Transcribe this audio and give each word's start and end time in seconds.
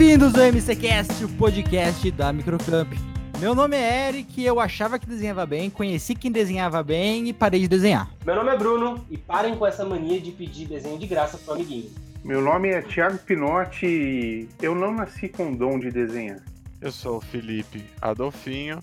Bem-vindos 0.00 0.34
ao 0.34 0.46
MCCast, 0.46 1.26
o 1.26 1.28
podcast 1.36 2.10
da 2.12 2.32
Microcamp. 2.32 2.90
Meu 3.38 3.54
nome 3.54 3.76
é 3.76 4.08
Eric, 4.08 4.42
eu 4.42 4.58
achava 4.58 4.98
que 4.98 5.06
desenhava 5.06 5.44
bem, 5.44 5.68
conheci 5.68 6.14
quem 6.14 6.32
desenhava 6.32 6.82
bem 6.82 7.28
e 7.28 7.34
parei 7.34 7.60
de 7.60 7.68
desenhar. 7.68 8.10
Meu 8.24 8.34
nome 8.34 8.50
é 8.50 8.56
Bruno 8.56 9.04
e 9.10 9.18
parem 9.18 9.54
com 9.56 9.66
essa 9.66 9.84
mania 9.84 10.18
de 10.18 10.30
pedir 10.30 10.66
desenho 10.66 10.96
de 10.98 11.06
graça 11.06 11.36
pro 11.36 11.52
amiguinho. 11.52 11.90
Meu 12.24 12.40
nome 12.40 12.70
é 12.70 12.80
Thiago 12.80 13.18
Pinotti 13.18 13.84
e 13.84 14.48
eu 14.62 14.74
não 14.74 14.90
nasci 14.90 15.28
com 15.28 15.52
dom 15.54 15.78
de 15.78 15.90
desenhar. 15.90 16.40
Eu 16.80 16.90
sou 16.90 17.18
o 17.18 17.20
Felipe 17.20 17.84
Adolfinho 18.00 18.82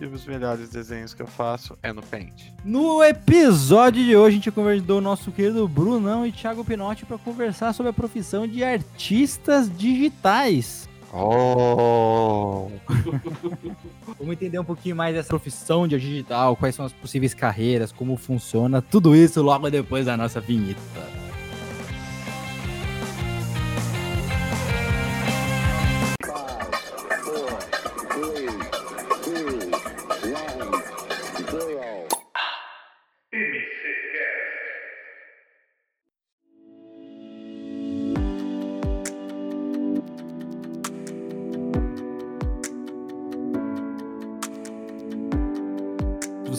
e 0.00 0.06
os 0.06 0.24
melhores 0.24 0.68
desenhos 0.70 1.14
que 1.14 1.22
eu 1.22 1.26
faço 1.26 1.76
é 1.82 1.92
no 1.92 2.02
Paint. 2.02 2.52
No 2.64 3.02
episódio 3.02 4.04
de 4.04 4.16
hoje, 4.16 4.28
a 4.28 4.36
gente 4.36 4.50
convidou 4.50 4.98
o 4.98 5.00
nosso 5.00 5.30
querido 5.32 5.66
Brunão 5.66 6.26
e 6.26 6.32
Thiago 6.32 6.64
Pinotti 6.64 7.04
para 7.04 7.18
conversar 7.18 7.72
sobre 7.72 7.90
a 7.90 7.92
profissão 7.92 8.46
de 8.46 8.62
artistas 8.62 9.70
digitais. 9.76 10.88
Oh! 11.12 12.68
Vamos 14.18 14.32
entender 14.32 14.58
um 14.58 14.64
pouquinho 14.64 14.94
mais 14.94 15.14
dessa 15.14 15.28
profissão 15.28 15.88
de 15.88 15.98
digital, 15.98 16.56
quais 16.56 16.74
são 16.74 16.84
as 16.84 16.92
possíveis 16.92 17.32
carreiras, 17.32 17.92
como 17.92 18.16
funciona, 18.16 18.82
tudo 18.82 19.16
isso 19.16 19.42
logo 19.42 19.70
depois 19.70 20.06
da 20.06 20.16
nossa 20.16 20.40
vinheta. 20.40 21.27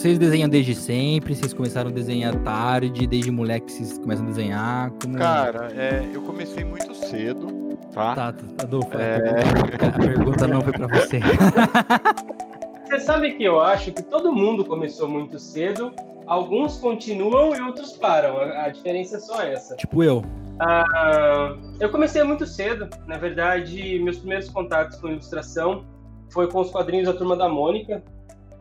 Vocês 0.00 0.18
desenham 0.18 0.48
desde 0.48 0.74
sempre? 0.74 1.36
Vocês 1.36 1.52
começaram 1.52 1.90
a 1.90 1.92
desenhar 1.92 2.34
tarde? 2.36 3.06
Desde 3.06 3.30
moleque 3.30 3.70
vocês 3.70 3.98
começam 3.98 4.24
a 4.24 4.28
desenhar? 4.28 4.90
Como... 4.92 5.18
Cara, 5.18 5.70
é, 5.74 6.08
eu 6.10 6.22
comecei 6.22 6.64
muito 6.64 6.94
cedo, 6.94 7.76
tá? 7.92 8.14
Tá, 8.14 8.32
tá, 8.32 8.44
Adolfo, 8.62 8.96
é... 8.96 9.42
a 9.86 9.98
pergunta 9.98 10.48
não 10.48 10.62
foi 10.62 10.72
pra 10.72 10.86
você. 10.86 11.20
Você 12.88 13.00
sabe 13.00 13.34
que 13.34 13.44
eu 13.44 13.60
acho 13.60 13.92
que 13.92 14.02
todo 14.02 14.32
mundo 14.32 14.64
começou 14.64 15.06
muito 15.06 15.38
cedo, 15.38 15.92
alguns 16.26 16.78
continuam 16.78 17.54
e 17.54 17.60
outros 17.60 17.92
param. 17.92 18.38
A, 18.38 18.64
a 18.64 18.68
diferença 18.70 19.18
é 19.18 19.20
só 19.20 19.42
essa. 19.42 19.76
Tipo 19.76 20.02
eu. 20.02 20.24
Ah, 20.60 21.54
eu 21.78 21.90
comecei 21.90 22.22
muito 22.22 22.46
cedo. 22.46 22.88
Na 23.06 23.18
verdade, 23.18 23.98
meus 23.98 24.16
primeiros 24.16 24.48
contatos 24.48 24.98
com 24.98 25.08
ilustração 25.08 25.84
foi 26.30 26.50
com 26.50 26.60
os 26.60 26.70
quadrinhos 26.70 27.06
da 27.06 27.12
Turma 27.12 27.36
da 27.36 27.50
Mônica. 27.50 28.02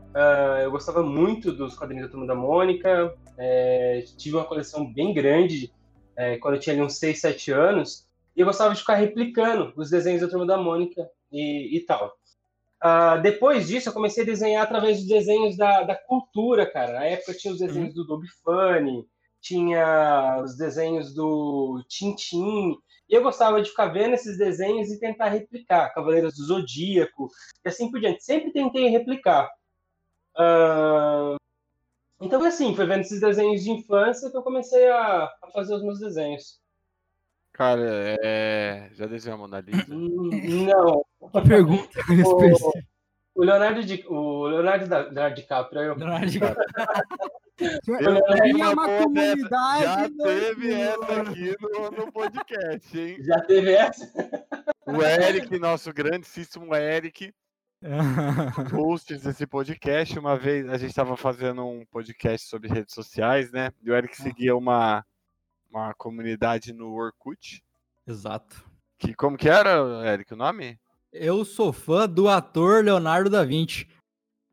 Uh, 0.10 0.62
eu 0.64 0.72
gostava 0.72 1.04
muito 1.04 1.52
dos 1.52 1.78
quadrinhos 1.78 2.08
da 2.08 2.12
Turma 2.12 2.26
da 2.26 2.36
Mônica. 2.36 3.14
É, 3.38 4.04
tive 4.18 4.36
uma 4.36 4.46
coleção 4.46 4.92
bem 4.92 5.14
grande 5.14 5.72
é, 6.16 6.38
quando 6.38 6.56
eu 6.56 6.60
tinha 6.60 6.76
ali 6.76 6.82
uns 6.82 6.98
6, 6.98 7.20
7 7.20 7.52
anos. 7.52 8.08
E 8.36 8.42
eu 8.42 8.46
gostava 8.46 8.74
de 8.74 8.80
ficar 8.80 8.96
replicando 8.96 9.74
os 9.76 9.90
desenhos 9.90 10.22
da 10.22 10.28
Turma 10.28 10.46
da 10.46 10.58
Mônica 10.58 11.10
e, 11.32 11.78
e 11.78 11.86
tal. 11.86 12.14
Uh, 12.84 13.22
depois 13.22 13.68
disso, 13.68 13.90
eu 13.90 13.94
comecei 13.94 14.24
a 14.24 14.26
desenhar 14.26 14.64
através 14.64 15.00
dos 15.00 15.08
desenhos 15.08 15.58
da, 15.58 15.84
da 15.84 15.96
cultura, 15.96 16.66
cara. 16.66 16.94
Na 16.94 17.06
época 17.06 17.34
tinha 17.34 17.54
os 17.54 17.60
desenhos 17.60 17.94
do 17.94 18.06
Dobby 18.06 18.28
Funny, 18.44 19.06
tinha 19.42 20.42
os 20.44 20.56
desenhos 20.58 21.14
do 21.14 21.84
Tintin. 21.88 22.78
E 23.09 23.14
eu 23.14 23.22
gostava 23.22 23.62
de 23.62 23.69
ficar 23.69 23.88
vendo 23.88 24.14
esses 24.14 24.38
desenhos 24.38 24.90
e 24.90 25.00
tentar 25.00 25.30
replicar. 25.30 25.94
Cavaleiros 25.94 26.36
do 26.36 26.44
Zodíaco, 26.44 27.30
e 27.66 27.69
assim 27.69 27.92
por 27.92 28.00
diante. 28.00 28.24
Sempre 28.24 28.52
tentei 28.52 28.88
replicar. 28.88 29.50
Uh, 30.39 31.35
então, 32.22 32.44
assim, 32.44 32.75
foi 32.75 32.85
vendo 32.85 33.01
esses 33.01 33.19
desenhos 33.19 33.63
de 33.63 33.72
infância 33.72 34.29
que 34.29 34.38
eu 34.38 34.41
comecei 34.41 34.89
a, 34.89 35.25
a 35.41 35.47
fazer 35.53 35.75
os 35.75 35.83
meus 35.83 36.00
desenhos. 36.00 36.59
Cara, 37.53 38.17
é... 38.23 38.89
já 38.94 39.05
desenhou 39.05 39.35
a 39.35 39.39
Mona 39.39 39.59
Lisa? 39.59 39.85
Hum, 39.89 40.66
não. 40.66 41.05
Que 41.29 41.47
pergunta 41.47 42.00
o, 43.35 43.41
o 43.41 43.44
Leonardo, 43.44 43.83
Di, 43.83 44.05
o 44.07 44.47
Leonardo 44.47 44.88
da, 44.88 45.03
da 45.09 45.29
DiCaprio. 45.29 45.81
Eu... 45.81 45.95
Leonardo 45.95 46.27
DiCaprio. 46.27 46.66
Eu 47.59 48.56
uma 48.56 48.88
comunidade. 48.88 49.83
Já 49.83 50.09
teve 50.09 50.73
essa 50.73 51.21
aqui 51.21 51.56
no, 51.59 51.91
no 51.91 52.11
podcast, 52.11 52.97
hein? 52.97 53.17
Já 53.21 53.41
teve 53.41 53.73
essa? 53.73 54.09
O 54.85 55.03
Eric, 55.03 55.59
nosso 55.59 55.94
grandíssimo 55.94 56.73
Eric, 56.73 57.33
hosts 58.73 59.23
desse 59.23 59.47
podcast. 59.47 60.17
Uma 60.19 60.38
vez 60.38 60.67
a 60.67 60.78
gente 60.78 60.90
estava 60.90 61.16
fazendo 61.16 61.66
um 61.66 61.85
podcast 61.85 62.47
sobre 62.47 62.67
redes 62.67 62.94
sociais, 62.94 63.51
né? 63.51 63.72
E 63.81 63.90
o 63.90 63.95
Eric 63.95 64.16
seguia 64.17 64.56
uma, 64.56 65.06
uma 65.72 65.94
comunidade 65.94 66.73
no 66.73 66.94
Orkut. 66.94 67.63
Exato. 68.06 68.66
Que, 68.97 69.13
como 69.13 69.38
que 69.38 69.47
era, 69.47 69.79
Eric, 70.12 70.34
o 70.34 70.38
nome? 70.38 70.78
Eu 71.12 71.45
sou 71.45 71.72
fã 71.72 72.07
do 72.07 72.28
ator 72.28 72.84
Leonardo 72.84 73.29
da 73.29 73.44
Vinci. 73.44 73.88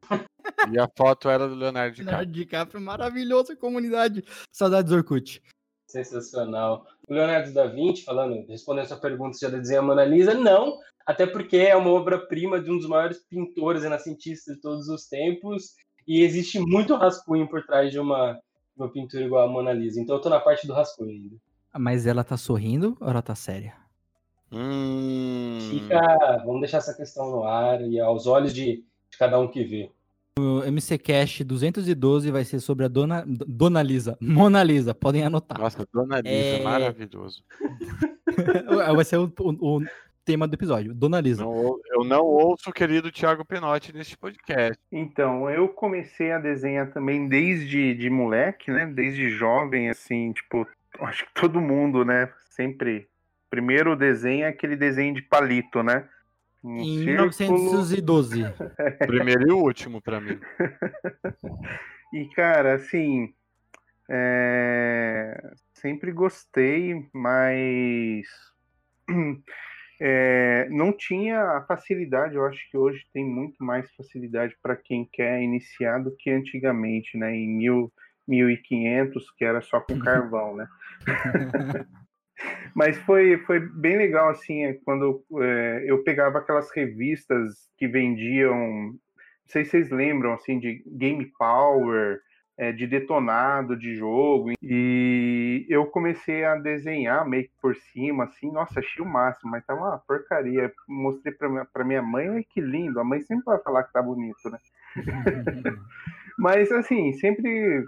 E 0.73 0.79
a 0.79 0.89
foto 0.97 1.29
era 1.29 1.49
do 1.49 1.57
Leonardo 1.57 1.97
Leonardo 1.99 2.31
DiCaprio. 2.31 2.33
DiCaprio, 2.33 2.81
maravilhosa 2.81 3.57
comunidade. 3.57 4.25
Saudades 4.53 4.91
do 4.91 4.97
Orkut. 4.97 5.43
Sensacional. 5.89 6.87
O 7.09 7.13
Leonardo 7.13 7.53
da 7.53 7.67
Vinci, 7.67 8.05
falando, 8.05 8.47
respondendo 8.47 8.85
a 8.85 8.89
sua 8.89 8.97
pergunta 8.97 9.35
se 9.35 9.41
já 9.41 9.49
desenha 9.49 9.81
a 9.81 9.83
Mona 9.83 10.05
Lisa, 10.05 10.35
não, 10.35 10.79
até 11.07 11.27
porque 11.27 11.57
é 11.57 11.77
uma 11.77 11.91
obra-prima 11.91 12.61
de 12.61 12.71
um 12.71 12.77
dos 12.79 12.89
maiores 12.89 13.19
pintores 13.31 13.83
e 13.83 13.85
renascentistas 13.85 14.57
de 14.57 14.61
todos 14.61 14.89
os 14.89 15.07
tempos, 15.07 15.75
e 16.07 16.23
existe 16.23 16.59
muito 16.59 16.95
rascunho 16.97 17.49
por 17.49 17.65
trás 17.65 17.91
de 17.91 17.99
uma, 17.99 18.39
uma 18.77 18.91
pintura 18.91 19.25
igual 19.25 19.49
a 19.49 19.51
Mona 19.51 19.73
Lisa. 19.73 20.01
Então 20.01 20.17
eu 20.17 20.21
tô 20.21 20.29
na 20.29 20.41
parte 20.41 20.67
do 20.67 20.73
rascunho 20.73 21.11
ainda. 21.11 21.37
Mas 21.79 22.07
ela 22.07 22.25
tá 22.25 22.37
sorrindo 22.37 22.97
ou 23.01 23.09
ela 23.09 23.23
tá 23.23 23.35
séria? 23.35 23.75
Hum, 24.53 25.59
Fica, 25.71 26.43
vamos 26.45 26.61
deixar 26.61 26.79
essa 26.79 26.95
questão 26.95 27.31
no 27.31 27.45
ar 27.45 27.81
e 27.83 27.99
aos 28.01 28.27
olhos 28.27 28.55
de, 28.55 28.85
de 29.11 29.19
cada 29.19 29.39
um 29.39 29.49
que 29.49 29.65
vê. 29.65 29.91
O 30.39 30.63
MC 30.65 30.99
Cash 30.99 31.41
212 31.41 32.31
vai 32.31 32.45
ser 32.45 32.61
sobre 32.61 32.85
a 32.85 32.89
Dona, 32.89 33.25
Dona 33.27 33.83
Lisa. 33.83 34.17
Mona 34.21 34.63
Lisa, 34.63 34.95
podem 34.95 35.23
anotar. 35.25 35.59
Nossa, 35.59 35.87
Dona 35.93 36.21
Lisa, 36.21 36.35
É. 36.35 36.63
maravilhoso. 36.63 37.43
vai 38.95 39.05
ser 39.05 39.17
o, 39.19 39.33
o- 39.41 39.79
o 39.79 39.83
tema 40.27 40.49
do 40.49 40.55
episódio. 40.55 40.93
Dona 40.93 41.21
Lisa. 41.21 41.45
Não 41.45 41.79
eu 41.89 42.05
não 42.05 42.25
ouço 42.25 42.69
o 42.69 42.73
querido 42.73 43.13
Thiago 43.13 43.45
Pinotti 43.45 43.95
neste 43.95 44.19
podcast. 44.19 44.77
Então, 44.91 45.49
eu 45.49 45.69
comecei 45.69 46.33
a 46.33 46.39
desenhar 46.39 46.91
também 46.93 47.29
desde 47.29 47.95
de 47.95 48.11
moleque, 48.11 48.71
né? 48.71 48.85
Desde 48.87 49.31
jovem, 49.31 49.89
assim, 49.89 50.33
tipo, 50.33 50.67
acho 51.01 51.25
que 51.25 51.33
todo 51.33 51.61
mundo, 51.61 52.05
né? 52.05 52.29
Sempre. 52.51 53.09
Primeiro 53.49 53.95
desenho 53.95 54.45
é 54.45 54.49
aquele 54.49 54.75
desenho 54.75 55.15
de 55.15 55.23
palito, 55.23 55.83
né? 55.83 56.07
Um 56.63 56.79
Em 56.79 57.05
círculo. 57.05 57.31
1912. 57.31 58.45
Primeiro 59.07 59.49
e 59.49 59.53
último 59.53 60.03
pra 60.03 60.21
mim. 60.21 60.39
E, 62.13 62.25
cara, 62.35 62.75
assim, 62.75 63.33
é, 64.11 65.53
sempre 65.73 66.11
gostei, 66.11 67.09
mas 67.13 68.27
é, 70.01 70.69
não 70.71 70.93
tinha 70.93 71.41
a 71.41 71.63
facilidade. 71.63 72.35
Eu 72.35 72.45
acho 72.45 72.59
que 72.71 72.77
hoje 72.77 73.05
tem 73.13 73.25
muito 73.25 73.63
mais 73.63 73.91
facilidade 73.95 74.57
para 74.63 74.77
quem 74.77 75.09
quer 75.11 75.43
iniciar 75.43 75.99
do 75.99 76.15
que 76.17 76.31
antigamente, 76.31 77.17
né? 77.17 77.35
Em 77.35 77.49
mil, 77.49 77.93
1500, 78.27 79.31
que 79.33 79.45
era 79.45 79.61
só 79.61 79.81
com 79.81 79.99
carvão, 80.01 80.57
né? 80.57 80.67
Mas 82.75 82.99
foi, 82.99 83.39
foi 83.47 83.61
bem 83.61 83.97
legal, 83.97 84.29
assim, 84.29 84.65
é, 84.65 84.75
quando 84.85 85.25
é, 85.41 85.85
eu 85.87 86.03
pegava 86.05 86.39
aquelas 86.39 86.71
revistas 86.71 87.55
que 87.79 87.89
vendiam, 87.89 88.55
não 88.55 88.99
sei 89.47 89.65
se 89.65 89.71
vocês 89.71 89.91
lembram, 89.91 90.35
assim, 90.35 90.59
de 90.59 90.83
Game 90.87 91.25
Power, 91.39 92.21
é, 92.59 92.73
de 92.73 92.87
detonado 92.87 93.77
de 93.77 93.97
jogo, 93.97 94.53
e 94.63 95.67
eu 95.69 95.87
comecei 95.87 96.45
a 96.45 96.57
desenhar 96.57 97.29
meio 97.29 97.45
que 97.45 97.53
por 97.61 97.77
cima, 97.77 98.25
assim, 98.25 98.51
nossa, 98.51 98.81
achei 98.81 99.05
o 99.05 99.09
máximo, 99.09 99.51
mas 99.51 99.65
tava 99.65 99.81
uma 99.81 99.99
porcaria. 99.99 100.73
Mostrei 100.89 101.35
pra 101.35 101.49
minha, 101.49 101.65
pra 101.65 101.85
minha 101.85 102.03
mãe, 102.03 102.29
ai 102.29 102.45
que 102.45 102.61
lindo, 102.61 102.99
a 102.99 103.05
mãe 103.05 103.21
sempre 103.23 103.45
vai 103.45 103.59
falar 103.59 103.85
que 103.85 103.93
tá 103.93 104.03
bonito, 104.03 104.51
né? 104.51 104.59
Mas, 106.39 106.71
assim, 106.71 107.15
sempre 107.15 107.85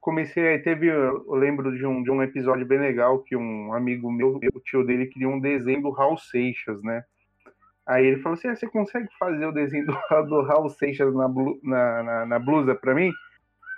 comecei, 0.00 0.58
teve, 0.60 0.86
eu 0.86 1.34
lembro 1.34 1.76
de 1.76 1.84
um, 1.84 2.02
de 2.02 2.10
um 2.10 2.22
episódio 2.22 2.66
bem 2.66 2.78
legal 2.78 3.18
que 3.20 3.34
um 3.34 3.72
amigo 3.72 4.10
meu, 4.10 4.38
o 4.54 4.60
tio 4.60 4.84
dele, 4.84 5.06
queria 5.06 5.28
um 5.28 5.40
desenho 5.40 5.82
do 5.82 5.90
Raul 5.90 6.16
Seixas, 6.16 6.80
né? 6.82 7.02
Aí 7.86 8.06
ele 8.06 8.20
falou 8.20 8.36
assim: 8.36 8.48
ah, 8.48 8.54
você 8.54 8.68
consegue 8.68 9.08
fazer 9.18 9.46
o 9.46 9.52
desenho 9.52 9.86
do, 9.86 9.92
do 10.28 10.42
Raul 10.42 10.68
Seixas 10.68 11.12
na, 11.14 11.28
na, 11.62 12.02
na, 12.02 12.26
na, 12.26 12.38
blusa 12.38 12.74
pra 12.74 12.94
mim? 12.94 13.10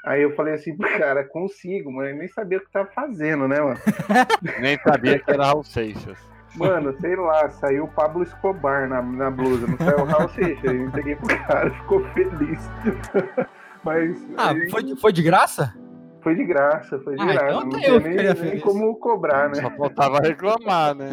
Aí 0.04 0.22
eu 0.22 0.34
falei 0.34 0.54
assim, 0.54 0.76
cara, 0.76 1.24
consigo, 1.24 1.92
mas 1.92 2.10
eu 2.10 2.16
nem 2.16 2.28
sabia 2.28 2.58
o 2.58 2.60
que 2.62 2.70
tava 2.72 2.88
fazendo, 2.94 3.46
né, 3.46 3.60
mano? 3.60 3.78
Nem 4.60 4.78
sabia 4.78 5.18
que 5.18 5.30
era 5.30 5.44
Raul 5.44 5.62
Seixas. 5.62 6.18
Mano, 6.56 6.96
sei 7.00 7.14
lá, 7.16 7.48
saiu 7.50 7.84
o 7.84 7.88
Pablo 7.88 8.22
Escobar 8.22 8.88
na, 8.88 9.02
na 9.02 9.30
blusa, 9.30 9.66
não 9.66 9.76
saiu 9.76 10.00
o 10.00 10.04
Raul 10.04 10.28
Seixas. 10.30 10.64
Eu 10.64 10.86
entreguei 10.86 11.16
pro 11.16 11.26
cara, 11.46 11.70
ficou 11.82 12.04
feliz. 12.08 12.70
Mas. 13.84 14.26
Ah, 14.36 14.50
aí... 14.50 14.70
foi, 14.70 14.96
foi 14.96 15.12
de 15.12 15.22
graça? 15.22 15.74
Foi 16.22 16.34
de 16.34 16.44
graça, 16.44 16.98
foi 17.00 17.16
de 17.16 17.22
ah, 17.22 17.26
graça. 17.26 17.46
Então 17.46 17.64
não 17.66 17.78
tinha 17.78 18.00
nem, 18.00 18.50
nem 18.50 18.60
como 18.60 18.94
cobrar, 18.96 19.48
né? 19.48 19.56
Só 19.56 19.70
faltava 19.70 20.18
reclamar, 20.18 20.94
né? 20.94 21.10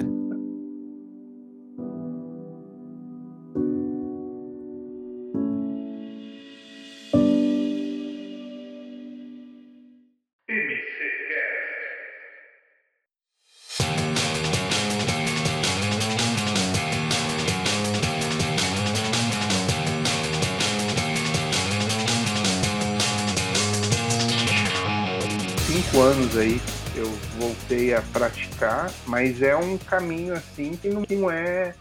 Aí 26.38 26.60
eu 26.96 27.06
voltei 27.40 27.94
a 27.94 28.02
praticar, 28.02 28.90
mas 29.08 29.42
é 29.42 29.56
um 29.56 29.78
caminho 29.78 30.34
assim 30.34 30.76
que 30.78 30.90
não, 30.90 31.32
é, 31.32 31.74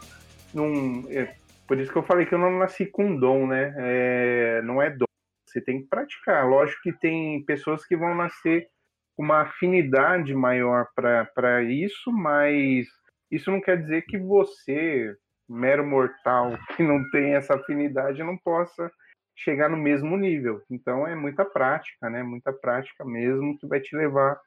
não, 0.55 1.05
é, 1.11 1.37
Por 1.67 1.79
isso 1.79 1.93
que 1.93 1.99
eu 1.99 2.03
falei 2.03 2.27
que 2.27 2.35
eu 2.35 2.39
não 2.39 2.59
nasci 2.59 2.87
com 2.87 3.17
dom, 3.17 3.47
né? 3.47 3.75
É, 3.77 4.63
não 4.63 4.81
é 4.81 4.91
dom. 4.91 5.07
Você 5.47 5.61
tem 5.61 5.83
que 5.83 5.89
praticar. 5.89 6.47
Lógico 6.49 6.81
que 6.83 6.93
tem 6.93 7.45
pessoas 7.45 7.85
que 7.87 7.97
vão 7.97 8.15
nascer 8.15 8.69
com 9.17 9.23
uma 9.23 9.43
afinidade 9.43 10.35
maior 10.35 10.87
para 10.95 11.63
isso, 11.63 12.13
mas 12.13 12.87
isso 13.31 13.51
não 13.51 13.61
quer 13.61 13.81
dizer 13.81 14.03
que 14.03 14.19
você, 14.19 15.15
mero 15.49 15.87
mortal, 15.87 16.57
que 16.77 16.83
não 16.83 17.09
tem 17.11 17.35
essa 17.35 17.55
afinidade, 17.55 18.23
não 18.23 18.37
possa 18.37 18.91
chegar 19.37 19.69
no 19.69 19.77
mesmo 19.77 20.17
nível. 20.17 20.63
Então 20.71 21.07
é 21.07 21.15
muita 21.15 21.45
prática, 21.45 22.09
né? 22.09 22.23
Muita 22.23 22.53
prática 22.53 23.05
mesmo 23.05 23.59
que 23.59 23.67
vai 23.67 23.81
te 23.81 23.95
levar 23.95 24.41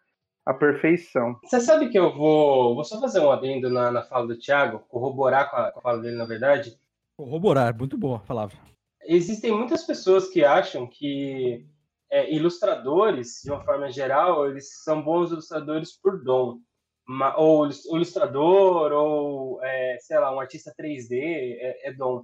à 0.49 0.53
perfeição. 0.53 1.39
Você 1.43 1.59
sabe 1.59 1.89
que 1.89 1.99
eu 1.99 2.11
vou, 2.11 2.73
vou 2.73 2.83
só 2.83 2.99
fazer 2.99 3.19
um 3.19 3.29
adendo 3.29 3.69
na, 3.69 3.91
na 3.91 4.01
fala 4.01 4.25
do 4.25 4.35
Thiago, 4.35 4.79
corroborar 4.89 5.51
com 5.51 5.57
a, 5.57 5.71
com 5.71 5.79
a 5.79 5.81
fala 5.83 6.01
dele, 6.01 6.15
na 6.15 6.25
verdade. 6.25 6.75
Corroborar, 7.15 7.77
muito 7.77 7.95
boa 7.95 8.17
a 8.17 8.21
palavra. 8.21 8.57
Existem 9.03 9.51
muitas 9.51 9.83
pessoas 9.83 10.27
que 10.27 10.43
acham 10.43 10.87
que 10.87 11.67
é, 12.11 12.33
ilustradores, 12.33 13.41
de 13.43 13.51
uma 13.51 13.63
forma 13.63 13.91
geral, 13.91 14.49
eles 14.49 14.83
são 14.83 15.03
bons 15.03 15.31
ilustradores 15.31 15.95
por 15.95 16.23
dom. 16.23 16.59
Ou 17.37 17.69
ilustrador, 17.93 18.91
ou, 18.91 19.63
é, 19.63 19.97
sei 19.99 20.17
lá, 20.17 20.33
um 20.33 20.39
artista 20.39 20.73
3D 20.79 21.11
é, 21.11 21.89
é 21.89 21.93
dom. 21.93 22.23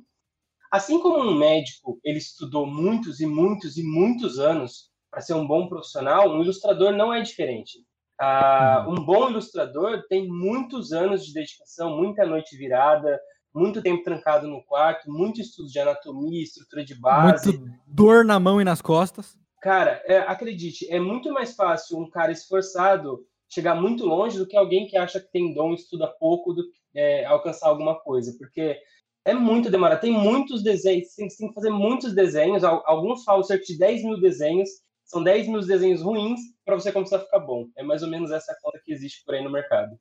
Assim 0.71 0.99
como 0.99 1.19
um 1.19 1.37
médico, 1.37 1.99
ele 2.03 2.17
estudou 2.17 2.65
muitos 2.65 3.19
e 3.19 3.27
muitos 3.27 3.77
e 3.77 3.83
muitos 3.83 4.39
anos 4.39 4.89
para 5.11 5.21
ser 5.21 5.35
um 5.35 5.45
bom 5.45 5.67
profissional, 5.67 6.29
um 6.29 6.41
ilustrador 6.41 6.91
não 6.91 7.13
é 7.13 7.21
diferente. 7.21 7.85
Uh, 8.21 8.89
um 8.89 9.05
bom 9.05 9.29
ilustrador 9.29 10.03
tem 10.07 10.27
muitos 10.27 10.93
anos 10.93 11.25
de 11.25 11.33
dedicação, 11.33 11.97
muita 11.97 12.25
noite 12.25 12.55
virada, 12.57 13.19
muito 13.53 13.81
tempo 13.81 14.03
trancado 14.03 14.47
no 14.47 14.63
quarto, 14.63 15.11
muito 15.11 15.41
estudo 15.41 15.69
de 15.69 15.79
anatomia, 15.79 16.43
estrutura 16.43 16.83
de 16.83 16.95
base. 16.95 17.57
Muito 17.57 17.73
dor 17.87 18.23
na 18.23 18.39
mão 18.39 18.61
e 18.61 18.63
nas 18.63 18.81
costas. 18.81 19.37
Cara, 19.61 20.01
é, 20.05 20.19
acredite, 20.19 20.87
é 20.91 20.99
muito 20.99 21.31
mais 21.33 21.55
fácil 21.55 21.97
um 21.97 22.09
cara 22.09 22.31
esforçado 22.31 23.25
chegar 23.49 23.75
muito 23.75 24.05
longe 24.05 24.37
do 24.37 24.47
que 24.47 24.57
alguém 24.57 24.87
que 24.87 24.97
acha 24.97 25.19
que 25.19 25.31
tem 25.31 25.53
dom 25.53 25.71
e 25.71 25.75
estuda 25.75 26.07
pouco 26.07 26.53
do 26.53 26.63
que 26.63 26.77
é, 26.95 27.25
alcançar 27.25 27.67
alguma 27.67 27.95
coisa, 27.99 28.35
porque 28.37 28.77
é 29.25 29.33
muito 29.33 29.71
demorado. 29.71 30.01
Tem 30.01 30.11
muitos 30.11 30.61
desenhos, 30.61 31.09
você 31.11 31.27
tem 31.37 31.47
que 31.47 31.53
fazer 31.53 31.71
muitos 31.71 32.13
desenhos. 32.13 32.63
Alguns 32.63 33.23
falam 33.23 33.43
cerca 33.43 33.65
de 33.65 33.77
10 33.77 34.03
mil 34.03 34.21
desenhos. 34.21 34.69
São 35.05 35.23
10 35.23 35.47
mil 35.47 35.59
desenhos 35.61 36.01
ruins 36.01 36.39
para 36.65 36.75
você 36.75 36.91
começar 36.91 37.17
a 37.17 37.21
ficar 37.21 37.39
bom. 37.39 37.67
É 37.77 37.83
mais 37.83 38.03
ou 38.03 38.09
menos 38.09 38.31
essa 38.31 38.55
conta 38.61 38.81
que 38.83 38.91
existe 38.91 39.23
por 39.23 39.35
aí 39.35 39.43
no 39.43 39.51
mercado. 39.51 39.97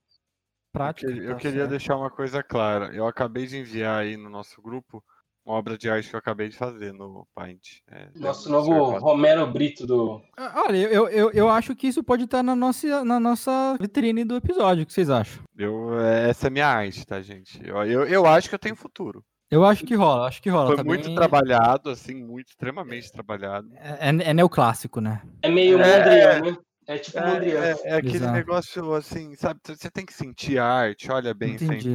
Prática, 0.73 1.11
eu, 1.11 1.23
eu 1.23 1.35
tá 1.35 1.41
queria 1.41 1.67
deixar 1.69 1.97
uma 1.97 2.11
coisa 2.11 2.43
clara. 2.43 2.93
Eu 2.93 3.07
acabei 3.07 3.47
de 3.47 3.59
enviar 3.59 4.01
aí 4.01 4.17
no 4.17 4.29
nosso 4.29 4.61
grupo 4.61 5.05
uma 5.45 5.57
obra 5.57 5.77
de 5.77 5.91
arte 5.91 6.09
que 6.09 6.15
eu 6.15 6.19
acabei 6.19 6.49
de 6.49 6.57
fazer 6.57 6.93
no 6.93 7.29
Paint. 7.35 7.81
É, 7.91 8.09
Nosso 8.17 8.51
novo 8.51 8.99
Romero 8.99 9.47
Brito 9.47 9.87
do. 9.87 10.23
Ah, 10.37 10.65
olha, 10.67 10.79
eu, 10.79 11.07
eu, 11.09 11.31
eu 11.33 11.49
acho 11.51 11.77
que 11.77 11.87
isso 11.87 12.03
pode 12.03 12.25
estar 12.25 12.43
na 12.43 12.57
nossa, 12.57 13.05
na 13.05 13.21
nossa 13.21 13.77
vitrine 13.79 14.25
do 14.25 14.37
episódio. 14.37 14.85
O 14.85 14.87
que 14.87 14.93
vocês 14.93 15.11
acham? 15.11 15.45
Eu, 15.57 16.01
é, 16.01 16.31
essa 16.31 16.47
é 16.47 16.51
minha 16.51 16.67
arte, 16.67 17.07
tá, 17.07 17.21
gente? 17.21 17.61
Eu, 17.63 17.77
eu, 17.85 18.07
eu 18.07 18.27
acho 18.27 18.49
que 18.49 18.55
eu 18.55 18.59
tenho 18.59 18.75
futuro. 18.75 19.23
Eu 19.51 19.65
acho 19.65 19.85
que 19.85 19.95
rola, 19.95 20.27
acho 20.27 20.43
que 20.43 20.49
rola. 20.49 20.69
Foi 20.69 20.77
tá 20.77 20.85
muito 20.85 21.07
bem... 21.07 21.15
trabalhado, 21.15 21.91
assim, 21.91 22.15
muito, 22.15 22.49
extremamente 22.49 23.13
trabalhado. 23.13 23.71
É, 23.77 24.09
é, 24.09 24.31
é 24.31 24.35
neoclássico, 24.35 25.01
né? 25.01 25.23
É 25.43 25.49
meio 25.49 25.79
é, 25.81 25.99
Mondrian, 25.99 26.53
né? 26.53 26.59
É 26.87 26.99
tipo 26.99 27.19
é, 27.19 27.33
Mondrian. 27.33 27.61
É, 27.61 27.75
é 27.85 27.95
aquele 27.97 28.17
Exato. 28.17 28.33
negócio, 28.33 28.95
assim, 28.95 29.35
sabe? 29.37 29.61
Você 29.67 29.91
tem 29.91 30.05
que 30.05 30.13
sentir 30.13 30.59
a 30.59 30.67
arte, 30.67 31.11
olha 31.11 31.33
bem, 31.33 31.55
Entendi. 31.55 31.93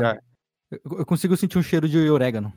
Eu 0.72 1.06
consigo 1.06 1.36
sentir 1.36 1.58
um 1.58 1.64
cheiro 1.64 1.90
de 1.90 2.10
orégano. 2.10 2.54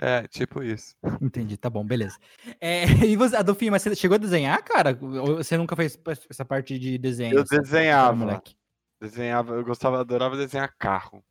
É, 0.00 0.26
tipo 0.26 0.62
isso. 0.62 0.96
Entendi, 1.20 1.56
tá 1.56 1.70
bom, 1.70 1.84
beleza. 1.84 2.18
É, 2.60 2.84
e 3.06 3.16
você, 3.16 3.36
Adolfinho, 3.36 3.70
mas 3.70 3.82
você 3.82 3.94
chegou 3.94 4.16
a 4.16 4.18
desenhar, 4.18 4.62
cara? 4.64 4.98
Ou 5.00 5.36
você 5.36 5.56
nunca 5.56 5.76
fez 5.76 5.98
essa 6.28 6.44
parte 6.44 6.78
de 6.78 6.98
desenho? 6.98 7.36
Eu 7.36 7.44
desenhava, 7.44 8.16
moleque. 8.16 8.56
Desenhava, 9.00 9.54
eu 9.54 9.64
gostava, 9.64 10.00
adorava 10.00 10.36
desenhar 10.36 10.74
carro. 10.78 11.22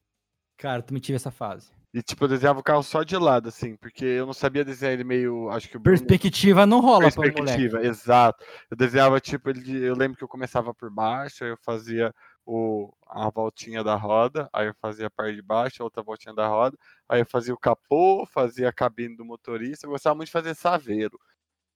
Cara, 0.57 0.81
tu 0.81 0.93
me 0.93 1.01
tive 1.01 1.15
essa 1.15 1.31
fase. 1.31 1.71
E 1.93 2.01
tipo, 2.01 2.23
eu 2.23 2.27
desenhava 2.27 2.59
o 2.59 2.63
carro 2.63 2.81
só 2.81 3.03
de 3.03 3.15
lado, 3.15 3.49
assim, 3.49 3.75
porque 3.75 4.03
eu 4.03 4.25
não 4.25 4.33
sabia 4.33 4.65
desenhar 4.65 4.93
ele 4.93 5.03
meio. 5.03 5.47
Acho 5.51 5.69
que 5.69 5.77
Perspectiva 5.79 6.65
não 6.65 6.79
rola 6.79 7.01
Perspectiva, 7.01 7.85
exato. 7.85 8.43
Eu 8.71 8.75
desenhava, 8.75 9.19
tipo, 9.19 9.47
ele, 9.51 9.85
eu 9.85 9.95
lembro 9.95 10.17
que 10.17 10.23
eu 10.23 10.27
começava 10.27 10.73
por 10.73 10.89
baixo, 10.89 11.43
aí 11.43 11.51
eu 11.51 11.57
fazia 11.63 12.11
o, 12.43 12.91
a 13.07 13.29
voltinha 13.29 13.83
da 13.83 13.95
roda, 13.95 14.49
aí 14.51 14.67
eu 14.67 14.75
fazia 14.81 15.05
a 15.05 15.09
parte 15.11 15.35
de 15.35 15.43
baixo, 15.43 15.83
a 15.83 15.85
outra 15.85 16.01
voltinha 16.01 16.33
da 16.33 16.47
roda, 16.47 16.75
aí 17.07 17.21
eu 17.21 17.25
fazia 17.27 17.53
o 17.53 17.59
capô, 17.59 18.25
fazia 18.25 18.69
a 18.69 18.73
cabine 18.73 19.15
do 19.15 19.23
motorista, 19.23 19.85
eu 19.85 19.91
gostava 19.91 20.15
muito 20.15 20.27
de 20.27 20.33
fazer 20.33 20.55
saveiro. 20.55 21.19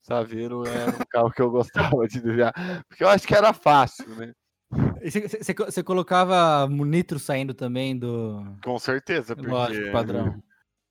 Saveiro 0.02 0.66
era 0.66 0.96
um 0.96 1.06
carro 1.12 1.32
que 1.32 1.42
eu 1.44 1.52
gostava 1.52 2.08
de 2.08 2.20
desenhar, 2.20 2.54
porque 2.88 3.04
eu 3.04 3.10
acho 3.10 3.28
que 3.28 3.36
era 3.36 3.54
fácil, 3.54 4.10
né? 4.16 4.34
Você 5.04 5.84
colocava 5.84 6.68
nitro 6.68 7.20
saindo 7.20 7.54
também 7.54 7.98
do. 7.98 8.44
Com 8.64 8.78
certeza, 8.80 9.36
porque 9.36 9.50
Lógico, 9.50 9.92
padrão. 9.92 10.42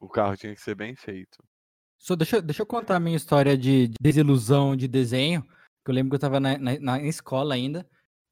o 0.01 0.09
carro 0.09 0.37
tinha 0.37 0.55
que 0.55 0.61
ser 0.61 0.75
bem 0.75 0.95
feito. 0.95 1.43
Só 1.99 2.15
deixa, 2.15 2.41
deixa 2.41 2.63
eu 2.63 2.67
contar 2.67 2.97
a 2.97 3.01
minha 3.01 3.17
história 3.17 3.57
de 3.57 3.91
desilusão 4.01 4.77
de 4.77 4.87
desenho. 4.87 5.43
Que 5.85 5.91
eu 5.91 5.95
lembro 5.95 6.11
que 6.11 6.15
eu 6.15 6.19
estava 6.19 6.41
na, 6.41 6.59
na, 6.59 6.79
na, 6.79 7.03
escola 7.03 7.55
ainda 7.55 7.87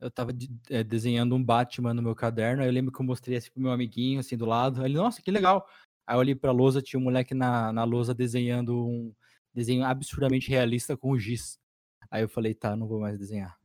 eu 0.05 0.11
tava 0.11 0.33
de, 0.33 0.51
é, 0.69 0.85
desenhando 0.85 1.35
um 1.35 1.43
Batman 1.43 1.95
no 1.95 2.03
meu 2.03 2.15
caderno, 2.15 2.63
aí 2.63 2.69
eu 2.69 2.73
lembro 2.73 2.93
que 2.93 3.01
eu 3.01 3.07
mostrei 3.07 3.39
assim 3.39 3.51
pro 3.51 3.63
meu 3.63 3.73
amiguinho, 3.73 4.21
assim, 4.21 4.37
do 4.37 4.45
lado, 4.45 4.81
aí 4.81 4.87
ele, 4.87 4.99
nossa, 4.99 5.23
que 5.23 5.31
legal. 5.31 5.67
Aí 6.07 6.15
eu 6.15 6.21
olhei 6.21 6.35
pra 6.35 6.53
lousa, 6.53 6.83
tinha 6.83 7.01
um 7.01 7.05
moleque 7.05 7.35
na, 7.35 7.73
na 7.73 7.85
lousa 7.85 8.15
desenhando 8.15 8.87
um 8.87 9.15
desenho 9.55 9.85
absurdamente 9.85 10.51
realista 10.51 10.97
com 10.97 11.11
o 11.11 11.19
giz. 11.19 11.59
Aí 12.11 12.23
eu 12.23 12.29
falei, 12.29 12.55
tá, 12.55 12.77
não 12.77 12.87
vou 12.87 13.01
mais 13.01 13.19
desenhar. 13.19 13.59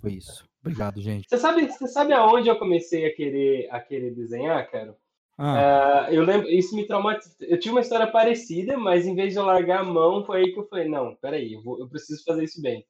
Foi 0.00 0.12
isso. 0.12 0.48
Obrigado, 0.62 1.00
gente. 1.00 1.28
Você 1.28 1.38
sabe, 1.38 1.66
você 1.66 1.88
sabe 1.88 2.12
aonde 2.12 2.48
eu 2.48 2.58
comecei 2.58 3.04
a 3.04 3.14
querer, 3.14 3.68
a 3.70 3.80
querer 3.80 4.14
desenhar, 4.14 4.70
cara? 4.70 4.96
Ah. 5.36 6.06
Uh, 6.08 6.14
eu 6.14 6.22
lembro, 6.24 6.48
isso 6.48 6.76
me 6.76 6.86
traumatizou. 6.86 7.34
Eu 7.40 7.58
tinha 7.58 7.72
uma 7.74 7.80
história 7.80 8.06
parecida, 8.06 8.78
mas 8.78 9.04
em 9.04 9.14
vez 9.14 9.32
de 9.32 9.40
eu 9.40 9.44
largar 9.44 9.80
a 9.80 9.84
mão, 9.84 10.24
foi 10.24 10.38
aí 10.38 10.52
que 10.52 10.60
eu 10.60 10.68
falei, 10.68 10.88
não, 10.88 11.16
peraí, 11.16 11.54
eu, 11.54 11.62
vou, 11.62 11.80
eu 11.80 11.88
preciso 11.88 12.22
fazer 12.24 12.44
isso 12.44 12.62
bem. 12.62 12.86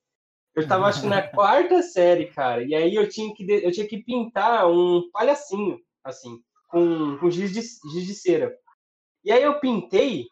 Eu 0.54 0.68
tava, 0.68 0.84
acho 0.86 1.00
que 1.00 1.06
na 1.06 1.22
quarta 1.26 1.82
série, 1.82 2.26
cara. 2.26 2.62
E 2.62 2.74
aí 2.74 2.94
eu 2.94 3.08
tinha 3.08 3.34
que, 3.34 3.50
eu 3.50 3.72
tinha 3.72 3.88
que 3.88 4.02
pintar 4.02 4.70
um 4.70 5.08
palhacinho, 5.10 5.80
assim, 6.04 6.38
com, 6.68 7.16
com 7.16 7.30
giz, 7.30 7.52
de, 7.52 7.60
giz 7.60 8.06
de 8.06 8.14
cera. 8.14 8.54
E 9.24 9.32
aí 9.32 9.42
eu 9.42 9.58
pintei 9.60 10.26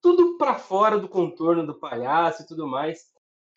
tudo 0.00 0.36
para 0.36 0.54
fora 0.54 0.96
do 0.96 1.08
contorno 1.08 1.66
do 1.66 1.74
palhaço 1.74 2.42
e 2.42 2.46
tudo 2.46 2.68
mais. 2.68 3.00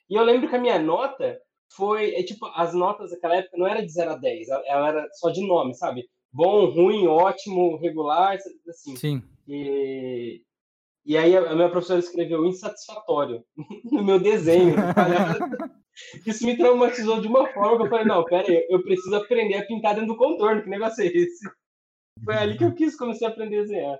E 0.09 0.15
eu 0.15 0.23
lembro 0.23 0.49
que 0.49 0.55
a 0.55 0.59
minha 0.59 0.79
nota 0.79 1.39
foi, 1.75 2.15
é, 2.15 2.23
tipo, 2.23 2.45
as 2.55 2.73
notas 2.73 3.11
daquela 3.11 3.35
época 3.35 3.57
não 3.57 3.67
era 3.67 3.81
de 3.81 3.91
0 3.91 4.11
a 4.11 4.15
10, 4.15 4.47
ela 4.49 4.87
era 4.87 5.07
só 5.13 5.29
de 5.29 5.45
nome, 5.45 5.73
sabe? 5.73 6.07
Bom, 6.31 6.69
ruim, 6.69 7.07
ótimo, 7.07 7.77
regular, 7.77 8.37
assim. 8.67 8.95
Sim. 8.95 9.23
E, 9.47 10.41
e 11.05 11.17
aí 11.17 11.35
a 11.35 11.55
minha 11.55 11.69
professora 11.69 11.99
escreveu 11.99 12.45
insatisfatório 12.45 13.43
no 13.91 14.03
meu 14.03 14.19
desenho. 14.19 14.75
Isso 16.25 16.45
me 16.45 16.57
traumatizou 16.57 17.21
de 17.21 17.27
uma 17.27 17.47
forma 17.47 17.77
que 17.77 17.83
eu 17.83 17.89
falei, 17.89 18.05
não, 18.05 18.23
pera 18.23 18.47
aí, 18.47 18.67
eu 18.69 18.83
preciso 18.83 19.15
aprender 19.15 19.55
a 19.55 19.65
pintar 19.65 19.95
dentro 19.95 20.13
do 20.13 20.17
contorno, 20.17 20.61
que 20.61 20.69
negócio 20.69 21.03
é 21.03 21.07
esse? 21.07 21.49
Foi 22.23 22.35
ali 22.35 22.57
que 22.57 22.63
eu 22.63 22.73
quis 22.73 22.95
começar 22.95 23.27
a 23.27 23.29
aprender 23.29 23.59
a 23.59 23.61
desenhar. 23.61 23.99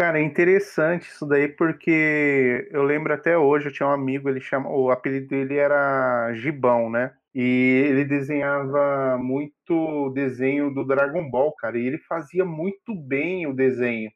Cara, 0.00 0.18
é 0.18 0.22
interessante 0.22 1.10
isso 1.10 1.26
daí, 1.26 1.46
porque 1.46 2.66
eu 2.70 2.82
lembro 2.82 3.12
até 3.12 3.36
hoje, 3.36 3.66
eu 3.68 3.72
tinha 3.72 3.86
um 3.86 3.92
amigo, 3.92 4.30
ele 4.30 4.40
chama, 4.40 4.70
o 4.70 4.90
apelido 4.90 5.28
dele 5.28 5.58
era 5.58 6.32
Gibão, 6.32 6.88
né? 6.88 7.14
E 7.34 7.84
ele 7.86 8.06
desenhava 8.06 9.18
muito 9.18 10.08
desenho 10.14 10.72
do 10.72 10.86
Dragon 10.86 11.30
Ball, 11.30 11.54
cara, 11.54 11.78
e 11.78 11.86
ele 11.86 11.98
fazia 11.98 12.46
muito 12.46 12.94
bem 12.94 13.46
o 13.46 13.52
desenho. 13.52 14.10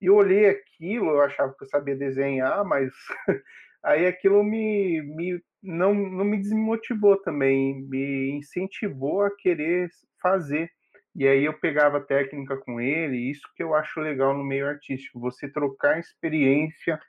E 0.00 0.06
eu 0.06 0.16
olhei 0.16 0.48
aquilo, 0.48 1.10
eu 1.10 1.22
achava 1.22 1.54
que 1.58 1.64
eu 1.64 1.68
sabia 1.68 1.96
desenhar, 1.96 2.64
mas 2.64 2.92
aí 3.84 4.06
aquilo 4.06 4.44
me, 4.44 5.02
me 5.02 5.42
não, 5.62 5.94
não 5.94 6.24
me 6.24 6.38
desmotivou 6.38 7.16
também, 7.22 7.82
me 7.88 8.30
incentivou 8.38 9.22
a 9.22 9.36
querer 9.36 9.88
fazer. 10.22 10.70
E 11.14 11.26
aí 11.26 11.44
eu 11.44 11.52
pegava 11.52 12.00
técnica 12.00 12.56
com 12.56 12.80
ele, 12.80 13.30
isso 13.30 13.48
que 13.56 13.62
eu 13.62 13.74
acho 13.74 14.00
legal 14.00 14.36
no 14.36 14.44
meio 14.44 14.66
artístico, 14.66 15.18
você 15.18 15.48
trocar 15.48 15.98
experiência 15.98 17.00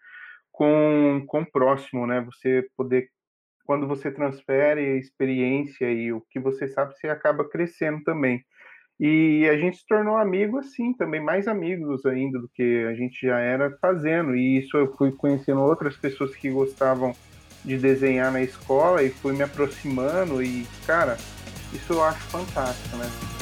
com, 0.52 1.24
com 1.28 1.42
o 1.42 1.52
próximo, 1.52 2.08
né? 2.08 2.22
Você 2.22 2.68
poder, 2.76 3.10
quando 3.66 3.88
você 3.88 4.12
transfere 4.12 4.98
experiência 4.98 5.92
e 5.92 6.12
o 6.12 6.22
que 6.30 6.40
você 6.40 6.68
sabe, 6.68 6.98
você 6.98 7.08
acaba 7.08 7.48
crescendo 7.48 8.04
também. 8.04 8.44
E 9.00 9.48
a 9.48 9.58
gente 9.58 9.78
se 9.78 9.88
tornou 9.88 10.18
amigo 10.18 10.58
assim, 10.58 10.94
também 10.94 11.22
mais 11.22 11.48
amigos 11.48 12.06
ainda 12.06 12.38
do 12.38 12.50
que 12.50 12.86
a 12.86 12.94
gente 12.94 13.26
já 13.26 13.40
era 13.40 13.72
fazendo. 13.80 14.36
E 14.36 14.58
isso 14.60 14.76
eu 14.76 14.94
fui 14.98 15.12
conhecendo 15.14 15.62
outras 15.62 15.96
pessoas 15.96 16.36
que 16.36 16.50
gostavam 16.50 17.14
de 17.64 17.78
desenhar 17.78 18.32
na 18.32 18.42
escola 18.42 19.02
e 19.02 19.10
fui 19.10 19.34
me 19.34 19.44
aproximando 19.44 20.44
e, 20.44 20.66
cara, 20.86 21.18
isso 21.74 21.94
eu 21.94 22.04
acho 22.04 22.22
fantástico, 22.28 22.98
né? 22.98 23.39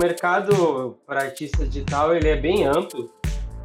Mercado 0.00 0.98
para 1.06 1.22
artista 1.24 1.66
digital 1.66 2.14
ele 2.14 2.28
é 2.28 2.36
bem 2.36 2.64
amplo 2.64 3.12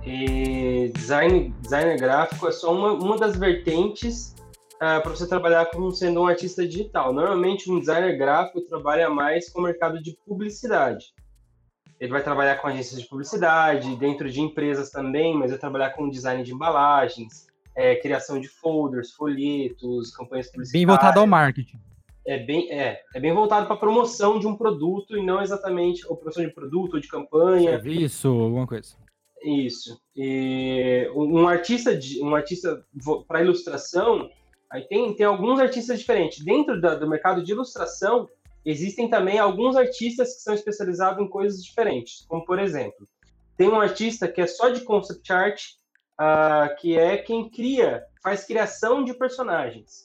e 0.06 0.92
design, 0.94 1.54
designer 1.62 1.98
gráfico 1.98 2.48
é 2.48 2.51
só 2.51 2.74
uma, 2.74 2.92
uma 2.92 3.18
das 3.18 3.38
vertentes 3.38 4.36
uh, 4.74 4.75
ah, 4.82 5.01
para 5.01 5.12
você 5.12 5.27
trabalhar 5.27 5.65
como 5.68 5.89
sendo 5.92 6.22
um 6.22 6.27
artista 6.27 6.68
digital. 6.68 7.13
Normalmente 7.13 7.72
um 7.72 7.80
designer 7.80 8.18
gráfico 8.18 8.62
trabalha 8.62 9.10
mais 9.10 9.50
com 9.50 9.62
o 9.62 9.63
mercado 9.63 10.04
de 10.04 10.15
publicidade. 10.27 11.06
Ele 12.00 12.12
vai 12.12 12.22
trabalhar 12.22 12.58
com 12.58 12.68
agências 12.68 13.01
de 13.01 13.08
publicidade, 13.08 13.96
dentro 13.96 14.30
de 14.30 14.42
empresas 14.42 14.92
também, 14.92 15.34
mas 15.34 15.50
vai 15.50 15.60
trabalhar 15.60 15.92
com 15.92 16.10
design 16.10 16.44
de 16.44 16.54
embalagens, 16.54 17.48
é, 17.75 17.96
criação 17.96 18.39
de 18.39 18.50
folders, 18.50 19.12
folhetos, 19.13 20.12
campanhas 20.12 20.51
publicitárias. 20.51 20.72
Bem 20.72 20.86
voltado 20.86 21.20
ao 21.22 21.25
marketing 21.25 21.80
é 22.25 22.39
bem, 22.39 22.72
é, 22.72 23.01
é 23.13 23.20
bem 23.20 23.34
voltado 23.34 23.67
para 23.67 23.77
promoção 23.77 24.39
de 24.39 24.48
um 24.48 24.55
produto 24.55 25.15
e 25.15 25.24
não 25.24 25.41
exatamente 25.41 26.05
ou 26.08 26.17
promoção 26.17 26.44
de 26.44 26.53
produto 26.53 26.96
ou 26.96 27.00
de 27.00 27.08
campanha. 27.08 27.72
Serviço, 27.72 28.27
alguma 28.27 28.65
coisa. 28.65 28.96
Isso. 29.44 30.01
E 30.15 31.08
um 31.15 31.48
artista 31.48 31.96
de 31.96 32.22
um 32.22 32.36
artista 32.36 32.84
para 33.27 33.44
ilustração, 33.44 34.29
aí 34.72 34.82
tem, 34.88 35.13
tem 35.15 35.25
alguns 35.25 35.60
artistas 35.60 36.00
diferentes. 36.00 36.44
Dentro 36.44 36.82
da, 36.82 36.96
do 36.96 37.08
mercado 37.08 37.44
de 37.44 37.51
ilustração, 37.51 38.27
existem 38.65 39.08
também 39.08 39.38
alguns 39.38 39.75
artistas 39.75 40.36
que 40.36 40.41
são 40.41 40.55
especializados 40.55 41.24
em 41.24 41.29
coisas 41.29 41.63
diferentes. 41.63 42.25
Como 42.27 42.44
por 42.44 42.58
exemplo, 42.58 43.08
tem 43.55 43.70
um 43.70 43.79
artista 43.79 44.27
que 44.27 44.41
é 44.41 44.48
só 44.48 44.70
de 44.70 44.82
concept 44.82 45.32
art, 45.32 45.62
uh, 46.20 46.75
que 46.79 46.98
é 46.98 47.17
quem 47.17 47.48
cria, 47.50 48.03
faz 48.24 48.46
criação 48.46 49.03
de 49.03 49.13
personagens. 49.13 50.03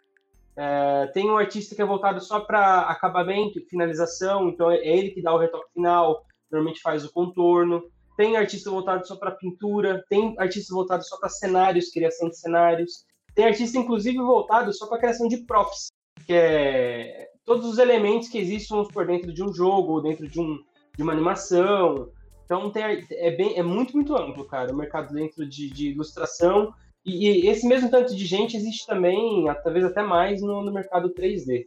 É, 0.57 1.07
tem 1.15 1.31
um 1.31 1.37
artista 1.37 1.75
que 1.75 1.83
é 1.83 1.85
voltado 1.85 2.21
só 2.21 2.41
para 2.41 2.83
acabamento 2.83 3.65
finalização, 3.69 4.49
então 4.49 4.71
é 4.71 4.77
ele 4.87 5.11
que 5.11 5.23
dá 5.23 5.33
o 5.33 5.39
retoque 5.39 5.73
final, 5.73 6.25
normalmente 6.51 6.81
faz 6.81 7.05
o 7.05 7.13
contorno. 7.13 7.83
Tem 8.17 8.37
artista 8.37 8.71
voltado 8.71 9.07
só 9.07 9.17
para 9.17 9.31
pintura, 9.31 10.05
tem 10.09 10.35
artista 10.39 10.75
voltado 10.75 11.05
só 11.05 11.19
para 11.19 11.29
cenários, 11.29 11.91
criação 11.91 12.29
de 12.29 12.39
cenários. 12.39 13.05
Tem 13.35 13.47
artista, 13.47 13.79
inclusive, 13.79 14.19
voltado 14.19 14.73
só 14.73 14.87
para 14.87 14.99
criação 14.99 15.29
de 15.29 15.39
props, 15.39 15.89
que 16.27 16.35
é 16.35 17.29
todos 17.45 17.67
os 17.67 17.79
elementos 17.79 18.29
que 18.29 18.39
existem 18.39 18.87
por 18.89 19.07
dentro 19.07 19.33
de 19.33 19.43
um 19.43 19.53
jogo, 19.53 19.95
ou 19.95 20.03
dentro 20.03 20.29
de, 20.29 20.39
um, 20.41 20.59
de 20.97 21.03
uma 21.03 21.13
animação. 21.13 22.11
Então 22.45 22.71
tem, 22.71 23.07
é, 23.13 23.31
bem, 23.31 23.57
é 23.57 23.63
muito, 23.63 23.95
muito 23.95 24.15
amplo, 24.17 24.45
cara, 24.45 24.73
o 24.73 24.77
mercado 24.77 25.15
dentro 25.15 25.49
de, 25.49 25.71
de 25.71 25.91
ilustração 25.91 26.75
e, 27.05 27.29
e, 27.29 27.49
esse 27.49 27.67
mesmo 27.67 27.91
tanto 27.91 28.15
de 28.15 28.27
gente 28.27 28.57
existe 28.57 28.87
também, 28.87 29.45
talvez 29.63 29.85
até 29.85 30.03
mais, 30.03 30.41
no, 30.43 30.63
no 30.63 30.73
mercado 30.73 31.13
3D. 31.15 31.67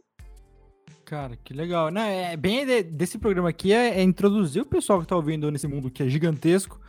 Cara, 1.04 1.36
que 1.36 1.52
legal. 1.52 1.90
Não, 1.90 2.02
é 2.02 2.36
bem 2.36 2.64
desse 2.84 3.18
programa 3.18 3.50
aqui 3.50 3.72
é, 3.72 3.98
é, 3.98 4.02
introduzir 4.02 4.62
o 4.62 4.66
pessoal 4.66 5.00
que 5.00 5.06
tá 5.06 5.14
ouvindo 5.14 5.50
nesse 5.50 5.68
mundo 5.68 5.90
que 5.90 6.02
é 6.02 6.08
gigantesco. 6.08 6.80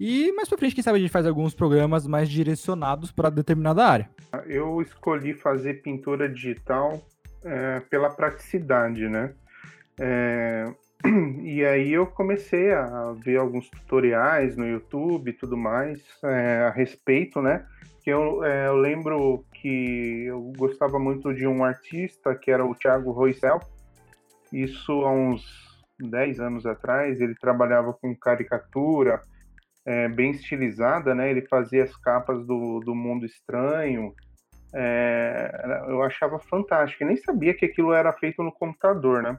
E 0.00 0.32
mais 0.32 0.48
pra 0.48 0.58
frente, 0.58 0.74
quem 0.74 0.82
sabe 0.82 0.98
a 0.98 1.00
gente 1.00 1.10
faz 1.10 1.26
alguns 1.26 1.54
programas 1.54 2.06
mais 2.06 2.28
direcionados 2.28 3.12
para 3.12 3.30
determinada 3.30 3.86
área. 3.86 4.10
Eu 4.46 4.80
escolhi 4.80 5.34
fazer 5.34 5.82
pintura 5.82 6.28
digital 6.28 7.00
é, 7.44 7.80
pela 7.80 8.10
praticidade, 8.10 9.08
né? 9.08 9.34
É, 10.00 10.74
e 11.42 11.64
aí 11.64 11.92
eu 11.92 12.06
comecei 12.06 12.72
a 12.72 13.12
ver 13.12 13.36
alguns 13.36 13.68
tutoriais 13.68 14.56
no 14.56 14.66
YouTube 14.66 15.30
e 15.30 15.34
tudo 15.34 15.56
mais 15.56 16.02
é, 16.22 16.64
a 16.66 16.70
respeito, 16.70 17.42
né? 17.42 17.66
Que 18.02 18.10
eu, 18.10 18.42
é, 18.42 18.68
eu, 18.68 18.76
lembro 18.76 19.44
que 19.52 20.24
eu 20.26 20.52
gostava 20.56 20.98
muito 20.98 21.34
de 21.34 21.46
um 21.46 21.64
artista 21.64 22.34
que 22.34 22.50
era 22.50 22.64
o 22.64 22.74
Thiago 22.74 23.12
Roissel. 23.12 23.60
Isso 24.52 24.92
há 25.04 25.12
uns 25.12 25.44
10 26.00 26.40
anos 26.40 26.66
atrás, 26.66 27.20
ele 27.20 27.34
trabalhava 27.34 27.92
com 27.92 28.16
caricatura 28.16 29.20
é, 29.86 30.08
bem 30.08 30.30
estilizada, 30.30 31.14
né? 31.14 31.30
Ele 31.30 31.42
fazia 31.42 31.84
as 31.84 31.94
capas 31.96 32.46
do, 32.46 32.80
do 32.80 32.94
Mundo 32.94 33.26
Estranho. 33.26 34.14
É, 34.74 35.84
eu 35.88 36.02
achava 36.02 36.38
fantástico. 36.38 37.04
Nem 37.04 37.16
sabia 37.16 37.54
que 37.54 37.66
aquilo 37.66 37.92
era 37.92 38.12
feito 38.12 38.42
no 38.42 38.52
computador, 38.52 39.22
né? 39.22 39.38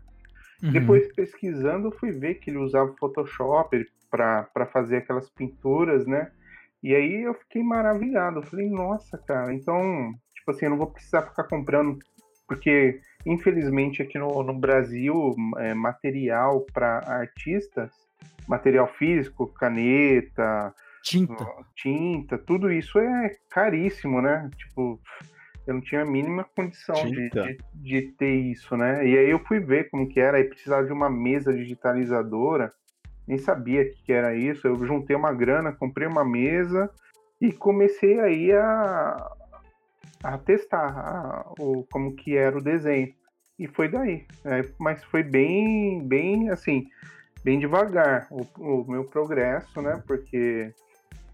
Uhum. 0.63 0.71
Depois, 0.71 1.13
pesquisando, 1.13 1.91
fui 1.91 2.11
ver 2.11 2.35
que 2.35 2.49
ele 2.49 2.57
usava 2.57 2.95
Photoshop 2.97 3.85
para 4.09 4.65
fazer 4.71 4.97
aquelas 4.97 5.29
pinturas, 5.29 6.05
né? 6.05 6.31
E 6.81 6.93
aí 6.93 7.23
eu 7.23 7.33
fiquei 7.33 7.63
maravilhado. 7.63 8.39
Eu 8.39 8.43
falei, 8.43 8.69
nossa, 8.69 9.17
cara, 9.17 9.53
então, 9.53 10.13
tipo 10.35 10.51
assim, 10.51 10.65
eu 10.65 10.71
não 10.71 10.77
vou 10.77 10.87
precisar 10.87 11.23
ficar 11.23 11.43
comprando, 11.45 11.97
porque 12.47 13.01
infelizmente 13.25 14.01
aqui 14.01 14.19
no, 14.19 14.43
no 14.43 14.53
Brasil, 14.53 15.35
é, 15.57 15.73
material 15.73 16.65
para 16.71 16.99
artistas, 17.07 17.91
material 18.47 18.87
físico, 18.87 19.47
caneta, 19.47 20.73
tinta. 21.03 21.45
tinta, 21.75 22.37
tudo 22.37 22.71
isso 22.71 22.99
é 22.99 23.35
caríssimo, 23.49 24.21
né? 24.21 24.49
Tipo, 24.55 24.99
eu 25.65 25.73
não 25.73 25.81
tinha 25.81 26.01
a 26.01 26.05
mínima 26.05 26.43
condição 26.55 26.95
de, 27.05 27.29
de, 27.29 27.57
de, 27.73 28.01
ter 28.13 28.33
isso, 28.33 28.77
né? 28.77 29.05
E 29.07 29.17
aí 29.17 29.29
eu 29.29 29.39
fui 29.39 29.59
ver 29.59 29.89
como 29.89 30.07
que 30.07 30.19
era, 30.19 30.37
aí 30.37 30.43
precisava 30.43 30.85
de 30.85 30.93
uma 30.93 31.09
mesa 31.09 31.53
digitalizadora, 31.53 32.71
nem 33.27 33.37
sabia 33.37 33.81
o 33.81 34.05
que 34.05 34.13
era 34.13 34.35
isso, 34.35 34.67
eu 34.67 34.85
juntei 34.85 35.15
uma 35.15 35.33
grana, 35.33 35.71
comprei 35.71 36.07
uma 36.07 36.23
mesa 36.23 36.89
e 37.41 37.51
comecei 37.51 38.19
aí 38.19 38.51
a, 38.51 39.31
a 40.23 40.37
testar 40.37 40.97
a, 40.97 41.53
o, 41.59 41.83
como 41.91 42.15
que 42.15 42.37
era 42.37 42.57
o 42.57 42.63
desenho. 42.63 43.13
E 43.57 43.67
foi 43.67 43.87
daí, 43.87 44.25
é, 44.43 44.63
mas 44.77 45.03
foi 45.05 45.23
bem, 45.23 46.05
bem 46.05 46.49
assim, 46.49 46.87
bem 47.43 47.57
devagar 47.57 48.27
o, 48.29 48.45
o 48.57 48.91
meu 48.91 49.05
progresso, 49.05 49.81
né? 49.81 50.03
Porque 50.05 50.73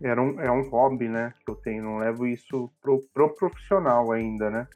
era 0.03 0.21
um, 0.21 0.39
é 0.39 0.51
um 0.51 0.69
hobby, 0.69 1.07
né, 1.07 1.33
que 1.45 1.51
eu 1.51 1.55
tenho, 1.55 1.83
não 1.83 1.97
levo 1.97 2.25
isso 2.25 2.71
pro, 2.81 3.01
pro 3.13 3.33
profissional 3.35 4.11
ainda, 4.11 4.49
né? 4.49 4.67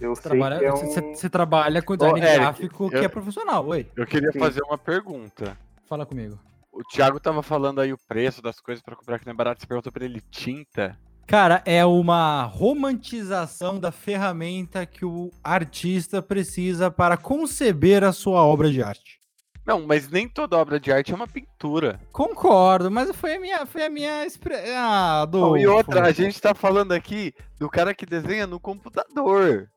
Eu 0.00 0.14
você 0.14 0.22
sei 0.22 0.30
trabalha, 0.30 0.58
que 0.58 0.64
é 0.64 0.72
um... 0.72 0.76
você, 0.76 1.00
você 1.00 1.30
trabalha 1.30 1.82
com 1.82 1.96
design 1.96 2.20
Ô, 2.20 2.22
gráfico 2.22 2.84
eu, 2.84 2.90
que 2.90 2.96
é 2.96 3.08
profissional, 3.08 3.66
oi. 3.66 3.86
Eu 3.96 4.06
queria 4.06 4.32
Sim. 4.32 4.38
fazer 4.38 4.62
uma 4.62 4.78
pergunta. 4.78 5.56
Fala 5.88 6.06
comigo. 6.06 6.38
O 6.72 6.82
Thiago 6.84 7.18
tava 7.18 7.42
falando 7.42 7.80
aí 7.80 7.92
o 7.92 7.98
preço 8.06 8.42
das 8.42 8.60
coisas 8.60 8.84
para 8.84 8.94
comprar 8.94 9.18
que 9.18 9.26
não 9.26 9.32
é 9.32 9.36
barato, 9.36 9.60
você 9.60 9.66
perguntou 9.66 9.90
pra 9.90 10.04
ele 10.04 10.20
tinta. 10.30 10.98
Cara, 11.26 11.60
é 11.64 11.84
uma 11.84 12.44
romantização 12.44 13.80
da 13.80 13.90
ferramenta 13.90 14.86
que 14.86 15.04
o 15.04 15.32
artista 15.42 16.22
precisa 16.22 16.88
para 16.88 17.16
conceber 17.16 18.04
a 18.04 18.12
sua 18.12 18.44
obra 18.44 18.70
de 18.70 18.80
arte. 18.80 19.18
Não, 19.66 19.84
mas 19.84 20.08
nem 20.08 20.28
toda 20.28 20.56
obra 20.56 20.78
de 20.78 20.92
arte 20.92 21.12
é 21.12 21.14
uma 21.14 21.26
pintura. 21.26 22.00
Concordo, 22.12 22.88
mas 22.88 23.10
foi 23.16 23.34
a 23.34 23.40
minha, 23.40 23.66
foi 23.66 23.84
a 23.84 23.90
minha 23.90 24.24
expressão. 24.24 24.72
Ah, 24.76 25.24
do... 25.24 25.56
E 25.56 25.66
outra, 25.66 26.06
a 26.06 26.12
gente 26.12 26.40
tá 26.40 26.54
falando 26.54 26.92
aqui 26.92 27.34
do 27.58 27.68
cara 27.68 27.92
que 27.92 28.06
desenha 28.06 28.46
no 28.46 28.60
computador. 28.60 29.68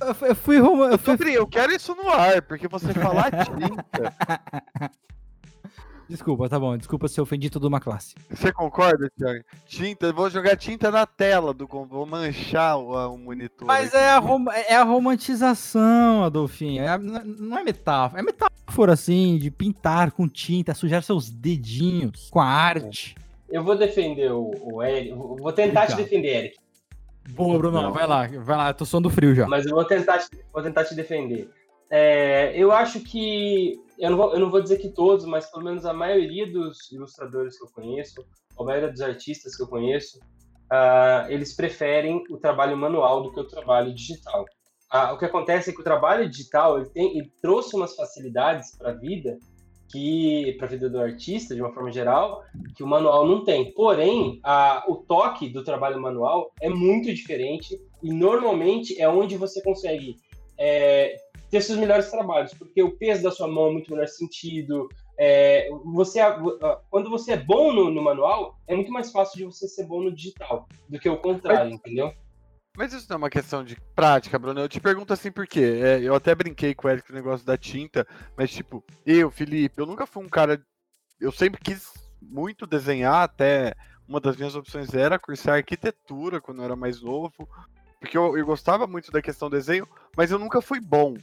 Eu 0.00 0.14
fui, 0.14 0.28
eu 0.28 0.34
fui, 0.34 0.58
eu, 0.58 0.98
fui... 0.98 1.38
eu 1.38 1.46
quero 1.46 1.72
isso 1.72 1.94
no 1.94 2.10
ar, 2.10 2.42
porque 2.42 2.68
você 2.68 2.92
falar 2.92 3.30
tinta. 3.30 4.14
Desculpa, 6.08 6.48
tá 6.48 6.58
bom. 6.58 6.76
Desculpa 6.76 7.08
se 7.08 7.18
eu 7.18 7.22
ofendi 7.22 7.48
toda 7.48 7.66
uma 7.66 7.80
classe. 7.80 8.14
Você 8.30 8.52
concorda, 8.52 9.10
Thiago? 9.16 9.44
Tinta, 9.66 10.12
vou 10.12 10.28
jogar 10.28 10.56
tinta 10.56 10.90
na 10.90 11.06
tela 11.06 11.54
do 11.54 11.66
vou 11.66 12.06
manchar 12.06 12.76
o, 12.78 13.14
o 13.14 13.18
monitor. 13.18 13.66
Mas 13.66 13.94
é 13.94 14.10
a, 14.10 14.18
rom 14.18 14.44
é 14.50 14.76
a 14.76 14.82
romantização, 14.82 16.24
Adolfinho. 16.24 16.82
É 16.82 16.98
não 16.98 17.58
é 17.58 17.64
metáfora. 17.64 18.20
É 18.20 18.24
metáfora, 18.24 18.92
assim, 18.92 19.38
de 19.38 19.50
pintar 19.50 20.12
com 20.12 20.28
tinta, 20.28 20.74
sujar 20.74 21.02
seus 21.02 21.30
dedinhos 21.30 22.28
com 22.30 22.40
a 22.40 22.46
arte. 22.46 23.14
Eu 23.48 23.62
vou 23.62 23.76
defender 23.76 24.32
o, 24.32 24.50
o 24.62 24.82
Eric. 24.82 25.14
Vou 25.14 25.52
tentar 25.52 25.86
te 25.86 25.96
defender, 25.96 26.36
Eric. 26.36 26.56
Boa, 27.30 27.58
Bruno. 27.58 27.92
Vai 27.92 28.06
lá, 28.06 28.26
vai 28.26 28.56
lá. 28.56 28.68
Eu 28.70 28.74
tô 28.74 28.84
suando 28.84 29.08
frio 29.08 29.34
já. 29.34 29.46
Mas 29.46 29.64
eu 29.66 29.74
vou 29.74 29.84
tentar, 29.84 30.24
vou 30.52 30.62
tentar 30.62 30.84
te 30.84 30.94
defender. 30.94 31.48
É, 31.90 32.52
eu 32.56 32.72
acho 32.72 33.00
que, 33.00 33.78
eu 33.98 34.10
não, 34.10 34.16
vou, 34.16 34.32
eu 34.32 34.40
não 34.40 34.50
vou 34.50 34.62
dizer 34.62 34.78
que 34.78 34.88
todos, 34.88 35.24
mas 35.24 35.50
pelo 35.50 35.64
menos 35.64 35.84
a 35.84 35.92
maioria 35.92 36.50
dos 36.50 36.90
ilustradores 36.90 37.58
que 37.58 37.64
eu 37.64 37.70
conheço, 37.70 38.24
a 38.58 38.64
maioria 38.64 38.90
dos 38.90 39.00
artistas 39.00 39.56
que 39.56 39.62
eu 39.62 39.68
conheço, 39.68 40.18
uh, 40.18 41.28
eles 41.28 41.54
preferem 41.54 42.22
o 42.30 42.38
trabalho 42.38 42.76
manual 42.76 43.22
do 43.22 43.32
que 43.32 43.40
o 43.40 43.46
trabalho 43.46 43.94
digital. 43.94 44.44
Uh, 44.92 45.14
o 45.14 45.18
que 45.18 45.24
acontece 45.24 45.70
é 45.70 45.72
que 45.72 45.80
o 45.80 45.84
trabalho 45.84 46.28
digital 46.28 46.78
ele, 46.78 46.90
tem, 46.90 47.18
ele 47.18 47.32
trouxe 47.42 47.74
umas 47.74 47.94
facilidades 47.94 48.76
para 48.76 48.90
a 48.90 48.94
vida 48.94 49.38
que 49.90 50.54
para 50.58 50.66
a 50.66 50.70
vida 50.70 50.88
do 50.88 50.98
artista 50.98 51.54
de 51.54 51.60
uma 51.60 51.72
forma 51.72 51.92
geral 51.92 52.42
que 52.74 52.82
o 52.82 52.86
manual 52.86 53.26
não 53.26 53.44
tem. 53.44 53.72
Porém, 53.72 54.40
a, 54.42 54.84
o 54.88 54.96
toque 54.96 55.48
do 55.48 55.62
trabalho 55.62 56.00
manual 56.00 56.52
é 56.60 56.68
muito 56.68 57.12
diferente 57.12 57.80
e 58.02 58.12
normalmente 58.12 59.00
é 59.00 59.08
onde 59.08 59.36
você 59.36 59.62
consegue 59.62 60.16
é, 60.58 61.16
ter 61.50 61.60
seus 61.60 61.78
melhores 61.78 62.10
trabalhos, 62.10 62.52
porque 62.54 62.82
o 62.82 62.96
peso 62.96 63.22
da 63.22 63.30
sua 63.30 63.48
mão 63.48 63.68
é 63.68 63.72
muito 63.72 63.90
melhor 63.90 64.08
sentido. 64.08 64.88
É, 65.18 65.68
você, 65.84 66.20
quando 66.90 67.08
você 67.08 67.32
é 67.32 67.36
bom 67.36 67.72
no, 67.72 67.90
no, 67.90 68.02
manual, 68.02 68.58
é 68.66 68.74
muito 68.74 68.90
mais 68.90 69.12
fácil 69.12 69.38
de 69.38 69.44
você 69.44 69.68
ser 69.68 69.86
bom 69.86 70.02
no 70.02 70.14
digital 70.14 70.68
do 70.88 70.98
que 70.98 71.08
o 71.08 71.16
contrário, 71.16 71.70
mas, 71.70 71.74
entendeu? 71.74 72.12
Mas 72.76 72.92
isso 72.92 73.06
não 73.08 73.14
é 73.14 73.18
uma 73.18 73.30
questão 73.30 73.62
de 73.62 73.76
prática, 73.94 74.38
Bruno. 74.38 74.60
Eu 74.60 74.68
te 74.68 74.80
pergunto 74.80 75.12
assim 75.12 75.30
por 75.30 75.46
quê. 75.46 75.80
É, 75.82 76.00
eu 76.00 76.14
até 76.14 76.34
brinquei 76.34 76.74
com 76.74 76.88
o 76.88 76.90
Eric 76.90 77.10
o 77.10 77.14
negócio 77.14 77.46
da 77.46 77.56
tinta, 77.56 78.06
mas 78.36 78.50
tipo, 78.50 78.84
eu, 79.06 79.30
Felipe, 79.30 79.80
eu 79.80 79.86
nunca 79.86 80.06
fui 80.06 80.24
um 80.24 80.28
cara. 80.28 80.60
Eu 81.20 81.30
sempre 81.30 81.60
quis 81.60 81.92
muito 82.20 82.66
desenhar, 82.66 83.22
até 83.22 83.74
uma 84.08 84.20
das 84.20 84.36
minhas 84.36 84.54
opções 84.54 84.92
era 84.92 85.18
cursar 85.18 85.56
arquitetura 85.56 86.40
quando 86.40 86.58
eu 86.58 86.64
era 86.64 86.76
mais 86.76 87.00
novo, 87.00 87.48
porque 88.00 88.18
eu, 88.18 88.36
eu 88.36 88.44
gostava 88.44 88.86
muito 88.86 89.10
da 89.10 89.22
questão 89.22 89.48
do 89.48 89.56
desenho, 89.56 89.88
mas 90.16 90.30
eu 90.30 90.38
nunca 90.38 90.60
fui 90.60 90.80
bom. 90.80 91.14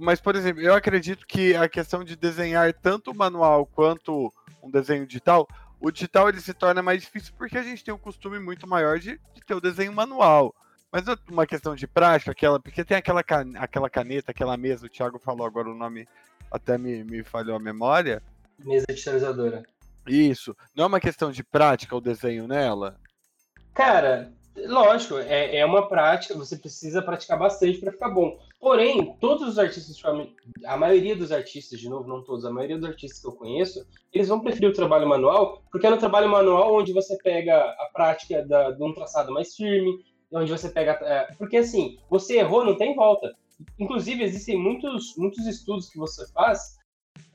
Mas, 0.00 0.20
por 0.20 0.36
exemplo, 0.36 0.60
eu 0.60 0.74
acredito 0.74 1.26
que 1.26 1.54
a 1.54 1.68
questão 1.68 2.04
de 2.04 2.16
desenhar 2.16 2.72
tanto 2.72 3.14
manual 3.14 3.66
quanto 3.66 4.32
um 4.62 4.70
desenho 4.70 5.06
digital, 5.06 5.48
o 5.80 5.90
digital 5.90 6.28
ele 6.28 6.40
se 6.40 6.52
torna 6.52 6.82
mais 6.82 7.00
difícil 7.02 7.32
porque 7.36 7.56
a 7.56 7.62
gente 7.62 7.82
tem 7.82 7.94
um 7.94 7.98
costume 7.98 8.38
muito 8.38 8.68
maior 8.68 8.98
de, 8.98 9.18
de 9.34 9.40
ter 9.46 9.54
o 9.54 9.60
desenho 9.60 9.92
manual. 9.92 10.54
Mas 10.92 11.04
uma 11.28 11.46
questão 11.46 11.74
de 11.74 11.86
prática, 11.86 12.32
aquela, 12.32 12.60
porque 12.60 12.84
tem 12.84 12.96
aquela, 12.96 13.22
can, 13.22 13.52
aquela 13.56 13.88
caneta, 13.88 14.32
aquela 14.32 14.56
mesa, 14.56 14.86
o 14.86 14.88
Thiago 14.88 15.18
falou 15.18 15.46
agora 15.46 15.70
o 15.70 15.74
nome, 15.74 16.06
até 16.50 16.76
me, 16.76 17.04
me 17.04 17.22
falhou 17.22 17.56
a 17.56 17.60
memória. 17.60 18.22
Mesa 18.58 18.86
digitalizadora. 18.88 19.62
Isso. 20.06 20.54
Não 20.74 20.84
é 20.84 20.86
uma 20.88 21.00
questão 21.00 21.30
de 21.30 21.44
prática 21.44 21.96
o 21.96 22.00
desenho 22.00 22.48
nela? 22.48 22.98
Cara, 23.72 24.32
Lógico, 24.56 25.18
é, 25.18 25.56
é 25.56 25.64
uma 25.64 25.88
prática, 25.88 26.34
você 26.34 26.56
precisa 26.56 27.00
praticar 27.00 27.38
bastante 27.38 27.78
para 27.78 27.92
ficar 27.92 28.08
bom. 28.08 28.38
Porém, 28.60 29.16
todos 29.18 29.48
os 29.48 29.58
artistas, 29.58 29.96
a 30.66 30.76
maioria 30.76 31.16
dos 31.16 31.32
artistas, 31.32 31.80
de 31.80 31.88
novo, 31.88 32.06
não 32.06 32.22
todos, 32.22 32.44
a 32.44 32.50
maioria 32.50 32.76
dos 32.76 32.88
artistas 32.88 33.18
que 33.18 33.26
eu 33.26 33.32
conheço, 33.32 33.86
eles 34.12 34.28
vão 34.28 34.40
preferir 34.40 34.68
o 34.68 34.74
trabalho 34.74 35.08
manual, 35.08 35.62
porque 35.72 35.86
é 35.86 35.90
no 35.90 35.96
trabalho 35.96 36.28
manual 36.28 36.74
onde 36.74 36.92
você 36.92 37.16
pega 37.22 37.58
a 37.58 37.90
prática 37.92 38.46
da, 38.46 38.70
de 38.70 38.82
um 38.82 38.92
traçado 38.92 39.32
mais 39.32 39.56
firme, 39.56 39.98
onde 40.30 40.52
você 40.52 40.68
pega. 40.68 40.92
É, 41.02 41.32
porque 41.38 41.56
assim, 41.56 41.98
você 42.10 42.38
errou, 42.38 42.62
não 42.62 42.76
tem 42.76 42.94
volta. 42.94 43.34
Inclusive, 43.78 44.22
existem 44.22 44.58
muitos, 44.58 45.16
muitos 45.16 45.46
estudos 45.46 45.88
que 45.88 45.98
você 45.98 46.30
faz 46.32 46.76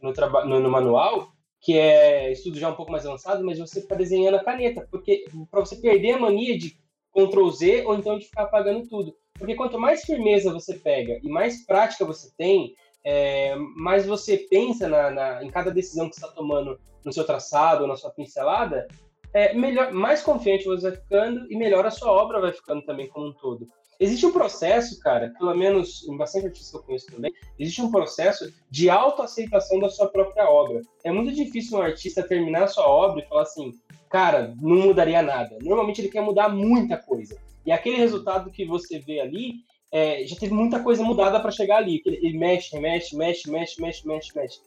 no, 0.02 0.14
no, 0.46 0.60
no 0.60 0.70
manual 0.70 1.36
que 1.66 1.76
é 1.76 2.32
estudo 2.32 2.60
já 2.60 2.70
um 2.70 2.76
pouco 2.76 2.92
mais 2.92 3.08
avançado, 3.08 3.44
mas 3.44 3.58
você 3.58 3.80
está 3.80 3.96
desenhando 3.96 4.36
a 4.36 4.44
caneta, 4.44 4.88
porque 4.92 5.26
para 5.50 5.62
você 5.62 5.76
perder 5.78 6.12
a 6.12 6.20
mania 6.20 6.56
de 6.56 6.78
Ctrl 7.12 7.50
Z 7.50 7.86
ou 7.88 7.96
então 7.96 8.20
de 8.20 8.26
ficar 8.26 8.44
apagando 8.44 8.88
tudo. 8.88 9.18
Porque 9.38 9.56
quanto 9.56 9.80
mais 9.80 10.04
firmeza 10.04 10.54
você 10.54 10.76
pega 10.76 11.20
e 11.22 11.30
mais 11.30 11.66
prática 11.66 12.06
você 12.06 12.32
tem, 12.38 12.74
é, 13.04 13.56
mais 13.76 14.06
você 14.06 14.38
pensa 14.50 14.88
na, 14.88 15.12
na, 15.12 15.44
em 15.44 15.50
cada 15.50 15.70
decisão 15.70 16.10
que 16.10 16.16
você 16.16 16.26
está 16.26 16.36
tomando 16.36 16.80
no 17.04 17.14
seu 17.14 17.24
traçado 17.24 17.86
na 17.86 17.96
sua 17.96 18.10
pincelada, 18.10 18.88
é, 19.34 19.54
melhor, 19.54 19.92
mais 19.92 20.22
confiante 20.22 20.66
você 20.66 20.90
vai 20.90 20.98
ficando 20.98 21.52
e 21.52 21.58
melhor 21.58 21.86
a 21.86 21.92
sua 21.92 22.12
obra 22.12 22.42
vai 22.42 22.52
ficando 22.52 22.82
também 22.82 23.08
como 23.08 23.28
um 23.28 23.34
todo. 23.34 23.68
Existe 24.00 24.26
um 24.26 24.32
processo, 24.32 25.00
cara, 25.00 25.34
pelo 25.38 25.56
menos 25.56 26.06
em 26.08 26.18
bastante 26.18 26.48
artistas 26.48 26.72
que 26.72 26.78
eu 26.78 26.84
conheço 26.84 27.08
também, 27.08 27.32
existe 27.58 27.82
um 27.82 27.92
processo 27.92 28.52
de 28.70 28.90
autoaceitação 28.90 29.80
da 29.80 29.90
sua 29.90 30.08
própria 30.08 30.50
obra. 30.50 30.82
É 31.04 31.12
muito 31.12 31.34
difícil 31.34 31.78
um 31.78 31.82
artista 31.82 32.28
terminar 32.28 32.64
a 32.64 32.68
sua 32.68 32.88
obra 32.88 33.24
e 33.24 33.28
falar 33.28 33.44
assim, 33.44 33.72
cara, 34.10 34.54
não 34.62 34.78
mudaria 34.78 35.22
nada. 35.22 35.58
Normalmente 35.62 36.02
ele 36.02 36.10
quer 36.10 36.22
mudar 36.22 36.50
muita 36.50 36.98
coisa. 36.98 37.38
E 37.66 37.72
aquele 37.72 37.98
resultado 37.98 38.52
que 38.52 38.66
você 38.66 39.00
vê 39.00 39.20
ali, 39.20 39.56
é, 39.92 40.26
já 40.26 40.36
teve 40.36 40.54
muita 40.54 40.82
coisa 40.82 41.04
mudada 41.04 41.40
para 41.40 41.52
chegar 41.52 41.78
ali. 41.78 42.02
Ele, 42.06 42.38
mexe, 42.38 42.78
mexe, 42.80 43.16
mexe, 43.16 43.50
mexe, 43.50 43.82
mexe, 43.82 44.08
mexe, 44.08 44.32
mexe. 44.36 44.60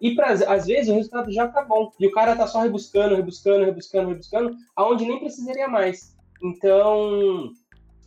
E 0.00 0.14
pra, 0.14 0.30
às 0.30 0.66
vezes 0.66 0.88
o 0.88 0.94
resultado 0.94 1.32
já 1.32 1.48
tá 1.48 1.64
bom. 1.64 1.90
E 1.98 2.06
o 2.06 2.12
cara 2.12 2.36
tá 2.36 2.46
só 2.46 2.60
rebuscando, 2.60 3.16
rebuscando, 3.16 3.64
rebuscando, 3.64 4.08
rebuscando, 4.10 4.56
aonde 4.76 5.04
nem 5.04 5.18
precisaria 5.18 5.66
mais. 5.66 6.16
Então, 6.42 7.50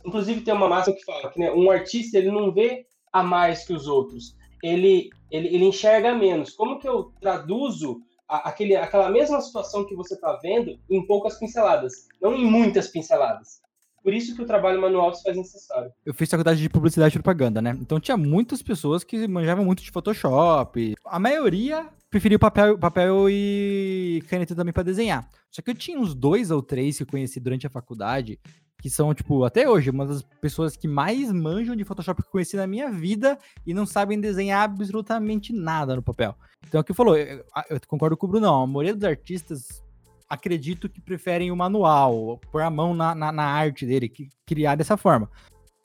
inclusive 0.06 0.40
tem 0.40 0.54
uma 0.54 0.68
máxima 0.68 0.96
que 0.96 1.04
fala 1.04 1.30
que 1.30 1.38
né, 1.38 1.52
um 1.52 1.70
artista 1.70 2.16
ele 2.16 2.30
não 2.30 2.50
vê 2.50 2.86
a 3.12 3.22
mais 3.22 3.66
que 3.66 3.74
os 3.74 3.86
outros. 3.86 4.34
Ele, 4.62 5.10
ele, 5.30 5.48
ele 5.48 5.64
enxerga 5.66 6.14
menos. 6.14 6.52
Como 6.54 6.78
que 6.78 6.88
eu 6.88 7.12
traduzo 7.20 8.00
aquele, 8.38 8.76
aquela 8.76 9.10
mesma 9.10 9.40
situação 9.40 9.86
que 9.86 9.94
você 9.94 10.14
está 10.14 10.36
vendo 10.42 10.78
em 10.88 11.06
poucas 11.06 11.38
pinceladas, 11.38 12.08
não 12.20 12.34
em 12.34 12.44
muitas 12.44 12.88
pinceladas. 12.88 13.60
Por 14.02 14.12
isso 14.12 14.34
que 14.34 14.42
o 14.42 14.46
trabalho 14.46 14.80
manual 14.80 15.14
se 15.14 15.22
faz 15.22 15.36
necessário. 15.36 15.92
Eu 16.04 16.12
fiz 16.12 16.28
faculdade 16.28 16.60
de 16.60 16.68
publicidade 16.68 17.14
e 17.14 17.22
propaganda, 17.22 17.62
né? 17.62 17.76
Então 17.80 18.00
tinha 18.00 18.16
muitas 18.16 18.60
pessoas 18.60 19.04
que 19.04 19.28
manjavam 19.28 19.64
muito 19.64 19.82
de 19.82 19.92
Photoshop. 19.92 20.94
A 21.04 21.18
maioria 21.20 21.88
preferia 22.12 22.38
papel, 22.38 22.78
papel 22.78 23.30
e 23.30 24.22
caneta 24.28 24.54
também 24.54 24.72
para 24.72 24.82
desenhar. 24.82 25.26
Só 25.50 25.62
que 25.62 25.70
eu 25.70 25.74
tinha 25.74 25.98
uns 25.98 26.14
dois 26.14 26.50
ou 26.50 26.62
três 26.62 26.98
que 26.98 27.04
eu 27.04 27.06
conheci 27.06 27.40
durante 27.40 27.66
a 27.66 27.70
faculdade 27.70 28.38
que 28.82 28.90
são, 28.90 29.14
tipo, 29.14 29.44
até 29.44 29.68
hoje, 29.68 29.90
uma 29.90 30.04
das 30.04 30.22
pessoas 30.40 30.76
que 30.76 30.88
mais 30.88 31.30
manjam 31.32 31.74
de 31.74 31.84
Photoshop 31.84 32.20
que 32.20 32.28
eu 32.28 32.32
conheci 32.32 32.56
na 32.56 32.66
minha 32.66 32.90
vida 32.90 33.38
e 33.64 33.72
não 33.72 33.86
sabem 33.86 34.20
desenhar 34.20 34.62
absolutamente 34.64 35.52
nada 35.52 35.94
no 35.96 36.02
papel. 36.02 36.34
Então, 36.66 36.80
é 36.80 36.82
o 36.82 36.84
que 36.84 36.92
falou, 36.92 37.16
eu, 37.16 37.44
eu 37.70 37.80
concordo 37.86 38.16
com 38.16 38.26
o 38.26 38.28
Bruno, 38.28 38.48
a 38.48 38.66
maioria 38.66 38.94
dos 38.94 39.04
artistas 39.04 39.82
acredito 40.28 40.88
que 40.88 41.00
preferem 41.00 41.52
o 41.52 41.56
manual, 41.56 42.40
pôr 42.50 42.62
a 42.62 42.70
mão 42.70 42.92
na, 42.92 43.14
na, 43.14 43.30
na 43.30 43.44
arte 43.44 43.86
dele, 43.86 44.08
que, 44.08 44.28
criar 44.44 44.74
dessa 44.74 44.96
forma. 44.96 45.30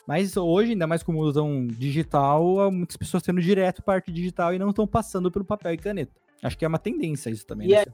Mas 0.08 0.38
hoje, 0.38 0.72
ainda 0.72 0.88
mais 0.88 1.04
como 1.04 1.20
usam 1.20 1.68
digital, 1.68 2.72
muitas 2.72 2.96
pessoas 2.96 3.22
tendo 3.22 3.42
direto 3.42 3.84
para 3.84 3.96
arte 3.96 4.10
digital 4.10 4.54
e 4.54 4.60
não 4.60 4.70
estão 4.70 4.88
passando 4.88 5.30
pelo 5.30 5.44
papel 5.44 5.74
e 5.74 5.78
caneta. 5.78 6.14
Acho 6.42 6.58
que 6.58 6.64
é 6.64 6.68
uma 6.68 6.80
tendência 6.80 7.30
isso 7.30 7.46
também. 7.46 7.68
E 7.68 7.72
né? 7.72 7.82
é, 7.82 7.86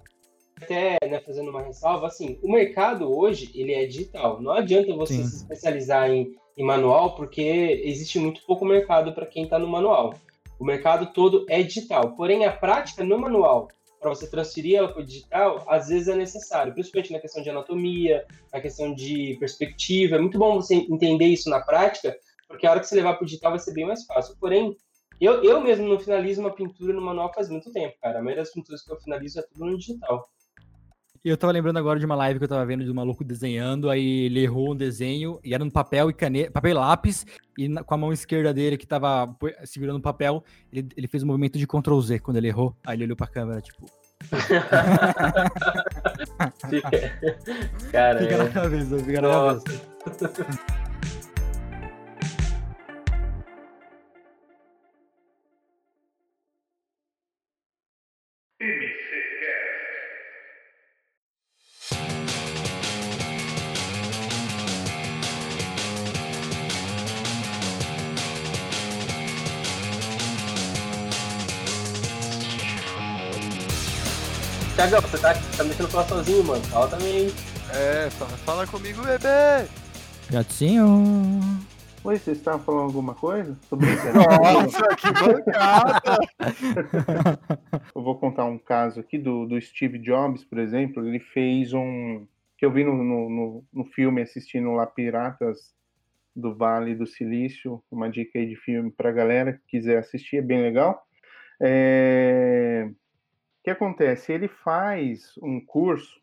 até 0.64 0.98
né, 1.10 1.20
fazendo 1.22 1.50
uma 1.50 1.64
ressalva, 1.64 2.06
assim, 2.06 2.38
o 2.44 2.52
mercado 2.52 3.12
hoje 3.12 3.52
ele 3.56 3.74
é 3.74 3.88
digital. 3.88 4.40
Não 4.40 4.52
adianta 4.52 4.94
você 4.94 5.16
Sim. 5.16 5.26
se 5.26 5.38
especializar 5.38 6.08
em, 6.12 6.36
em, 6.56 6.64
manual, 6.64 7.16
porque 7.16 7.82
existe 7.84 8.20
muito 8.20 8.44
pouco 8.46 8.64
mercado 8.64 9.14
para 9.14 9.26
quem 9.26 9.46
está 9.46 9.58
no 9.58 9.68
manual. 9.68 10.14
O 10.60 10.66
mercado 10.66 11.12
todo 11.14 11.46
é 11.50 11.64
digital. 11.64 12.16
Porém, 12.16 12.46
a 12.46 12.52
prática 12.52 13.04
no 13.04 13.18
manual, 13.18 13.70
para 14.04 14.14
você 14.14 14.30
transferir 14.30 14.78
ela 14.78 14.92
para 14.92 15.02
o 15.02 15.06
digital, 15.06 15.64
às 15.66 15.88
vezes 15.88 16.10
é 16.10 16.16
necessário, 16.16 16.74
principalmente 16.74 17.14
na 17.14 17.20
questão 17.20 17.42
de 17.42 17.50
anatomia, 17.50 18.28
na 18.52 18.60
questão 18.60 18.94
de 18.94 19.38
perspectiva. 19.40 20.18
É 20.18 20.20
muito 20.20 20.38
bom 20.38 20.56
você 20.56 20.76
entender 20.76 21.26
isso 21.26 21.50
na 21.50 21.62
prática, 21.62 22.16
porque 22.48 22.68
a 22.68 22.72
hora 22.72 22.82
que 22.82 22.88
você 22.88 22.96
levar 22.96 23.14
para 23.14 23.24
o 23.24 23.26
digital 23.26 23.52
vai 23.52 23.60
ser 23.60 23.74
bem 23.74 23.88
mais 23.88 24.06
fácil. 24.06 24.36
Porém, 24.38 24.76
eu, 25.22 25.42
eu 25.42 25.62
mesmo 25.62 25.88
não 25.88 25.98
finalizo 25.98 26.42
uma 26.42 26.54
pintura 26.54 26.94
no 26.94 27.02
manual 27.02 27.32
faz 27.34 27.48
muito 27.48 27.72
tempo, 27.72 27.96
cara. 28.02 28.20
A 28.20 28.22
maioria 28.22 28.44
das 28.44 28.52
pinturas 28.52 28.84
que 28.84 28.92
eu 28.92 29.00
finalizo 29.00 29.40
é 29.40 29.44
tudo 29.44 29.66
no 29.66 29.78
digital. 29.78 30.28
E 31.26 31.30
eu 31.30 31.38
tava 31.38 31.54
lembrando 31.54 31.78
agora 31.78 31.98
de 31.98 32.06
uma 32.06 32.16
live 32.16 32.38
que 32.38 32.44
eu 32.44 32.50
tava 32.50 32.66
vendo 32.66 32.84
de 32.84 32.92
um 32.92 32.94
maluco 32.94 33.24
desenhando, 33.24 33.90
aí 33.90 34.26
ele 34.26 34.42
errou 34.42 34.74
um 34.74 34.76
desenho, 34.76 35.40
e 35.42 35.54
era 35.54 35.64
no 35.64 35.72
papel 35.72 36.10
e 36.10 36.14
caneta, 36.14 36.52
papel 36.52 36.72
e 36.72 36.74
lápis, 36.74 37.26
e 37.58 37.70
na, 37.70 37.82
com 37.82 37.94
a 37.94 37.98
mão 37.98 38.12
esquerda 38.12 38.54
dele 38.54 38.78
que 38.78 38.86
tava 38.86 39.34
segurando 39.64 40.00
o 40.00 40.02
papel, 40.02 40.44
ele, 40.70 40.90
ele 40.98 41.08
fez 41.08 41.24
um 41.24 41.28
movimento 41.28 41.58
de 41.58 41.66
Ctrl 41.66 42.02
Z 42.02 42.20
quando 42.20 42.36
ele 42.38 42.50
errou. 42.50 42.76
Aí 42.86 42.98
ele 42.98 43.06
olhou 43.06 43.16
pra 43.16 43.28
câmera, 43.28 43.62
tipo. 43.62 43.86
fica... 44.22 44.68
Cara, 47.90 48.20
fica 48.20 48.38
na 48.38 48.50
cabeça, 48.50 49.00
fica 49.00 49.22
na 49.22 49.30
cabeça. 49.30 49.64
Thiagão, 74.84 75.00
você 75.00 75.18
tá, 75.18 75.34
tá 75.34 75.64
deixando 75.64 75.88
falar 75.88 76.04
sozinho, 76.04 76.44
mano. 76.44 76.62
Fala 76.66 76.90
também. 76.90 77.28
É, 77.74 78.10
fala, 78.10 78.32
fala 78.32 78.68
comigo, 78.68 79.02
bebê. 79.02 79.66
Gatinho. 80.30 81.40
Oi, 82.04 82.18
vocês 82.18 82.38
estavam 82.38 82.60
falando 82.60 82.84
alguma 82.88 83.16
coisa? 83.16 83.58
Brincando. 83.72 84.20
Nossa, 84.20 84.96
que 84.98 85.10
bancada! 85.14 86.20
Eu 87.96 88.04
vou 88.04 88.20
contar 88.20 88.44
um 88.44 88.58
caso 88.58 89.00
aqui 89.00 89.18
do, 89.18 89.46
do 89.46 89.62
Steve 89.62 89.98
Jobs, 90.00 90.44
por 90.44 90.60
exemplo. 90.60 91.08
Ele 91.08 91.20
fez 91.20 91.72
um. 91.72 92.28
que 92.58 92.66
eu 92.66 92.72
vi 92.72 92.84
no, 92.84 92.94
no, 92.94 93.30
no, 93.30 93.66
no 93.72 93.86
filme 93.86 94.22
assistindo 94.22 94.74
lá 94.74 94.86
Piratas 94.86 95.74
do 96.36 96.54
Vale 96.54 96.94
do 96.94 97.08
Silício. 97.08 97.82
Uma 97.90 98.10
dica 98.10 98.38
aí 98.38 98.50
de 98.50 98.58
filme 98.58 98.92
pra 98.92 99.14
galera 99.14 99.54
que 99.54 99.78
quiser 99.78 100.00
assistir, 100.00 100.38
é 100.38 100.42
bem 100.42 100.62
legal. 100.62 101.08
É... 101.62 102.90
O 103.64 103.66
que 103.66 103.70
acontece? 103.70 104.34
Ele 104.34 104.50
faz 104.50 105.36
um 105.42 105.58
curso, 105.66 106.22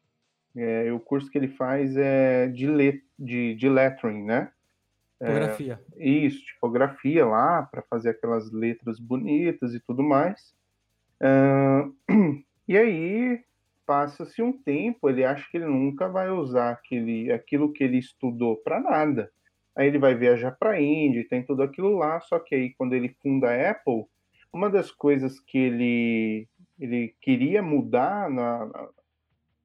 é, 0.54 0.92
o 0.92 1.00
curso 1.00 1.30
que 1.30 1.38
ele 1.38 1.48
faz 1.48 1.96
é 1.96 2.48
de, 2.48 2.66
let, 2.66 3.02
de, 3.18 3.54
de 3.54 3.66
lettering, 3.66 4.24
né? 4.24 4.52
Tipografia. 5.18 5.80
É, 5.96 6.06
isso, 6.06 6.44
tipografia 6.44 7.24
lá, 7.24 7.62
para 7.62 7.80
fazer 7.80 8.10
aquelas 8.10 8.52
letras 8.52 9.00
bonitas 9.00 9.72
e 9.72 9.80
tudo 9.80 10.02
mais. 10.02 10.54
Uh, 11.18 11.96
e 12.68 12.76
aí 12.76 13.42
passa-se 13.86 14.42
um 14.42 14.52
tempo, 14.52 15.08
ele 15.08 15.24
acha 15.24 15.50
que 15.50 15.56
ele 15.56 15.64
nunca 15.64 16.10
vai 16.10 16.28
usar 16.28 16.72
aquele, 16.72 17.32
aquilo 17.32 17.72
que 17.72 17.82
ele 17.82 17.96
estudou 17.96 18.54
para 18.58 18.80
nada. 18.80 19.32
Aí 19.74 19.86
ele 19.86 19.98
vai 19.98 20.14
viajar 20.14 20.52
para 20.52 20.72
a 20.72 20.80
Índia, 20.82 21.26
tem 21.26 21.42
tudo 21.42 21.62
aquilo 21.62 21.96
lá, 21.96 22.20
só 22.20 22.38
que 22.38 22.54
aí 22.54 22.74
quando 22.74 22.92
ele 22.92 23.16
funda 23.22 23.48
a 23.48 23.70
Apple, 23.70 24.04
uma 24.52 24.68
das 24.68 24.90
coisas 24.90 25.40
que 25.40 25.56
ele, 25.56 26.48
ele 26.80 27.14
queria 27.20 27.62
mudar 27.62 28.30
na, 28.30 28.90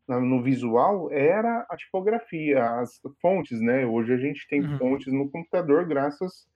na, 0.07 0.19
no 0.19 0.43
visual 0.43 1.09
era 1.11 1.65
a 1.69 1.77
tipografia, 1.77 2.63
as 2.79 2.99
fontes, 3.21 3.61
né? 3.61 3.85
Hoje 3.85 4.13
a 4.13 4.17
gente 4.17 4.45
tem 4.47 4.61
uhum. 4.61 4.77
fontes 4.77 5.11
no 5.11 5.29
computador 5.31 5.85
graças 5.87 6.47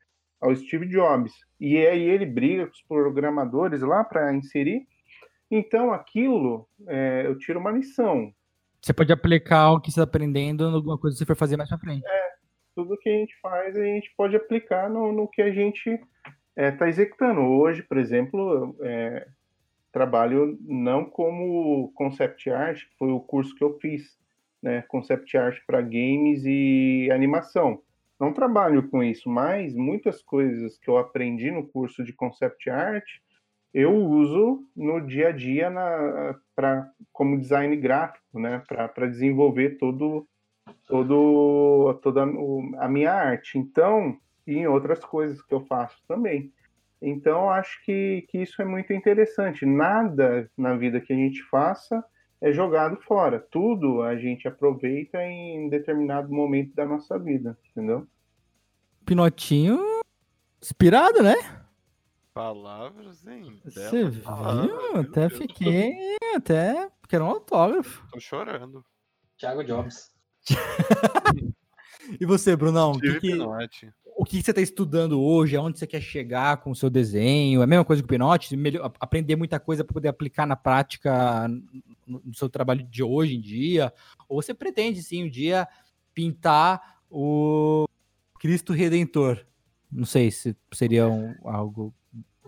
ao 0.41 0.55
Steve 0.55 0.87
Jobs. 0.87 1.33
E 1.59 1.77
aí 1.77 2.01
ele 2.01 2.25
briga 2.25 2.65
com 2.65 2.73
os 2.73 2.81
programadores 2.81 3.81
lá 3.81 4.03
para 4.03 4.33
inserir. 4.33 4.85
Então 5.49 5.91
aquilo, 5.93 6.67
é, 6.87 7.23
eu 7.25 7.37
tiro 7.37 7.59
uma 7.59 7.71
lição. 7.71 8.31
Você 8.81 8.93
pode 8.93 9.11
aplicar 9.11 9.71
o 9.71 9.79
que 9.79 9.91
você 9.91 9.99
está 9.99 10.03
aprendendo 10.03 10.69
em 10.69 10.73
alguma 10.73 10.97
coisa 10.97 11.15
que 11.15 11.19
você 11.19 11.25
for 11.25 11.35
fazer 11.35 11.57
mais 11.57 11.69
para 11.69 11.79
frente. 11.79 12.05
É, 12.05 12.29
tudo 12.75 12.97
que 12.97 13.09
a 13.09 13.13
gente 13.13 13.33
faz 13.41 13.75
a 13.75 13.83
gente 13.83 14.13
pode 14.15 14.35
aplicar 14.35 14.89
no, 14.89 15.11
no 15.11 15.27
que 15.27 15.41
a 15.41 15.51
gente 15.51 15.89
está 15.89 16.03
é, 16.55 16.71
tá 16.71 16.87
executando. 16.87 17.41
Hoje, 17.41 17.83
por 17.83 17.97
exemplo, 17.97 18.77
é, 18.81 19.27
trabalho 19.91 20.57
não 20.61 21.05
como 21.05 21.91
concept 21.95 22.49
art, 22.49 22.85
que 22.85 22.97
foi 22.97 23.11
o 23.11 23.19
curso 23.19 23.55
que 23.55 23.63
eu 23.63 23.77
fiz, 23.79 24.17
né? 24.61 24.83
Concept 24.83 25.37
art 25.37 25.59
para 25.65 25.81
games 25.81 26.43
e 26.45 27.09
animação. 27.11 27.81
Não 28.19 28.33
trabalho 28.33 28.89
com 28.89 29.01
isso, 29.01 29.29
mas 29.29 29.73
muitas 29.73 30.21
coisas 30.21 30.77
que 30.77 30.89
eu 30.89 30.97
aprendi 30.97 31.51
no 31.51 31.65
curso 31.65 32.03
de 32.03 32.11
concept 32.11 32.69
art 32.69 33.05
eu 33.73 33.95
uso 33.95 34.65
no 34.75 34.99
dia 34.99 35.29
a 35.29 35.31
dia 35.31 35.69
na, 35.69 36.35
pra, 36.55 36.89
como 37.11 37.39
design 37.39 37.75
gráfico, 37.75 38.39
né? 38.39 38.63
Para 38.67 39.07
desenvolver 39.07 39.77
todo, 39.77 40.27
todo, 40.87 41.93
toda 42.01 42.23
a 42.23 42.89
minha 42.89 43.13
arte. 43.13 43.57
Então, 43.57 44.17
e 44.47 44.57
em 44.57 44.67
outras 44.67 45.03
coisas 45.05 45.41
que 45.41 45.53
eu 45.53 45.61
faço 45.61 46.01
também. 46.07 46.51
Então, 47.01 47.49
acho 47.49 47.83
que, 47.85 48.25
que 48.29 48.39
isso 48.39 48.61
é 48.61 48.65
muito 48.65 48.91
interessante. 48.91 49.65
Nada 49.65 50.49
na 50.57 50.75
vida 50.75 50.99
que 50.99 51.13
a 51.13 51.15
gente 51.15 51.41
faça 51.43 52.03
é 52.41 52.51
jogado 52.51 52.97
fora. 53.01 53.39
Tudo 53.51 54.01
a 54.01 54.17
gente 54.17 54.47
aproveita 54.47 55.21
em 55.23 55.69
determinado 55.69 56.29
momento 56.29 56.73
da 56.75 56.85
nossa 56.85 57.17
vida, 57.17 57.57
entendeu? 57.71 58.07
Pinotinho 59.05 59.79
inspirado, 60.61 61.23
né? 61.23 61.35
Palavras, 62.33 63.25
hein? 63.25 63.61
Você 63.65 64.09
viu? 64.09 64.23
Palavras, 64.23 65.05
até 65.09 65.29
fiquei, 65.29 65.93
até 66.35 66.89
quero 67.07 67.25
um 67.25 67.29
autógrafo. 67.29 68.07
Tô 68.11 68.19
chorando. 68.19 68.85
Thiago 69.37 69.63
Jobs. 69.63 70.11
e 72.19 72.25
você, 72.25 72.55
Brunão? 72.55 72.97
que, 72.99 73.19
que 73.19 73.37
o 74.19 74.25
que 74.25 74.41
você 74.41 74.51
está 74.51 74.61
estudando 74.61 75.21
hoje, 75.21 75.55
aonde 75.55 75.79
você 75.79 75.87
quer 75.87 76.01
chegar 76.01 76.57
com 76.57 76.71
o 76.71 76.75
seu 76.75 76.89
desenho, 76.89 77.61
é 77.61 77.63
a 77.63 77.67
mesma 77.67 77.85
coisa 77.85 78.01
que 78.01 78.05
o 78.05 78.09
Pinote, 78.09 78.53
aprender 78.99 79.37
muita 79.37 79.61
coisa 79.61 79.81
para 79.81 79.93
poder 79.93 80.09
aplicar 80.09 80.45
na 80.45 80.57
prática 80.57 81.47
no, 82.05 82.21
seu 82.33 82.49
trabalho 82.49 82.83
de 82.83 83.01
hoje 83.01 83.37
em 83.37 83.39
dia, 83.39 83.93
ou 84.27 84.41
você 84.41 84.53
pretende 84.53 85.01
sim 85.01 85.23
um 85.23 85.29
dia 85.29 85.65
pintar 86.13 86.99
o 87.09 87.87
Cristo 88.41 88.73
Redentor? 88.73 89.45
Não 89.89 90.03
sei 90.05 90.31
se 90.31 90.53
seria 90.73 91.07
um, 91.07 91.33
algo 91.45 91.93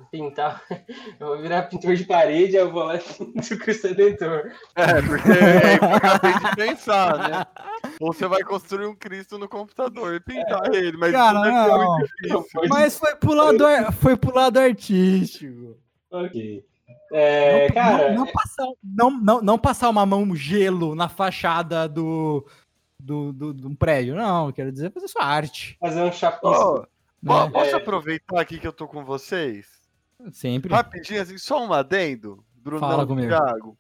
pintar, 0.10 0.64
eu 1.20 1.28
vou 1.28 1.42
virar 1.42 1.64
pintor 1.64 1.96
de 1.96 2.04
parede, 2.06 2.56
eu 2.56 2.72
vou 2.72 2.84
lá 2.84 2.96
e 2.96 3.00
pinto 3.00 3.54
o 3.54 3.58
Cristo 3.58 3.88
Redentor. 3.88 4.52
É, 4.76 5.02
porque 5.02 5.30
é 5.30 5.74
importante 5.76 6.50
de 6.50 6.56
pensar, 6.56 7.18
né? 7.30 7.46
Ou 8.00 8.14
você 8.14 8.28
vai 8.28 8.44
construir 8.44 8.88
um 8.88 8.96
Cristo 8.96 9.38
no 9.38 9.48
computador 9.48 10.16
e 10.16 10.20
pintar 10.20 10.74
é. 10.74 10.78
ele, 10.78 10.98
mas 10.98 11.12
Cara, 11.12 11.40
não, 11.40 12.00
não. 12.24 12.46
Mas 12.70 12.98
foi 12.98 13.16
pro, 13.16 13.34
lado, 13.34 13.64
foi 14.00 14.16
pro 14.16 14.36
lado 14.36 14.58
artístico. 14.58 15.78
Ok. 16.10 16.66
É, 17.14 17.68
não, 17.68 17.74
cara, 17.74 18.10
não, 18.10 18.16
não, 18.16 18.26
é 18.26 18.32
passar, 18.32 18.68
não, 18.82 19.12
não, 19.12 19.42
não 19.42 19.60
passar 19.60 19.90
uma 19.90 20.06
mão 20.06 20.34
gelo 20.34 20.96
na 20.96 21.10
fachada 21.10 21.88
do, 21.88 22.46
do, 22.98 23.34
do, 23.34 23.54
do 23.54 23.68
um 23.68 23.76
prédio, 23.76 24.16
não, 24.16 24.52
quero 24.52 24.72
dizer 24.72 24.92
fazer 24.94 25.08
sua 25.10 25.26
arte. 25.26 25.78
Fazer 25.80 26.02
um 26.02 26.12
chapisco. 26.12 26.88
Oh, 26.88 26.92
Posso 27.24 27.72
é. 27.72 27.74
aproveitar 27.74 28.40
aqui 28.40 28.60
que 28.60 28.68
eu 28.68 28.74
tô 28.74 28.88
com 28.88 29.06
vocês? 29.06 29.81
Sempre. 30.32 30.74
Rapidinho, 30.74 31.22
assim, 31.22 31.38
só 31.38 31.66
um 31.66 31.74
adendo, 31.74 32.44
Bruno 32.54 32.80
Fala 32.80 33.08
Thiago. 33.08 33.78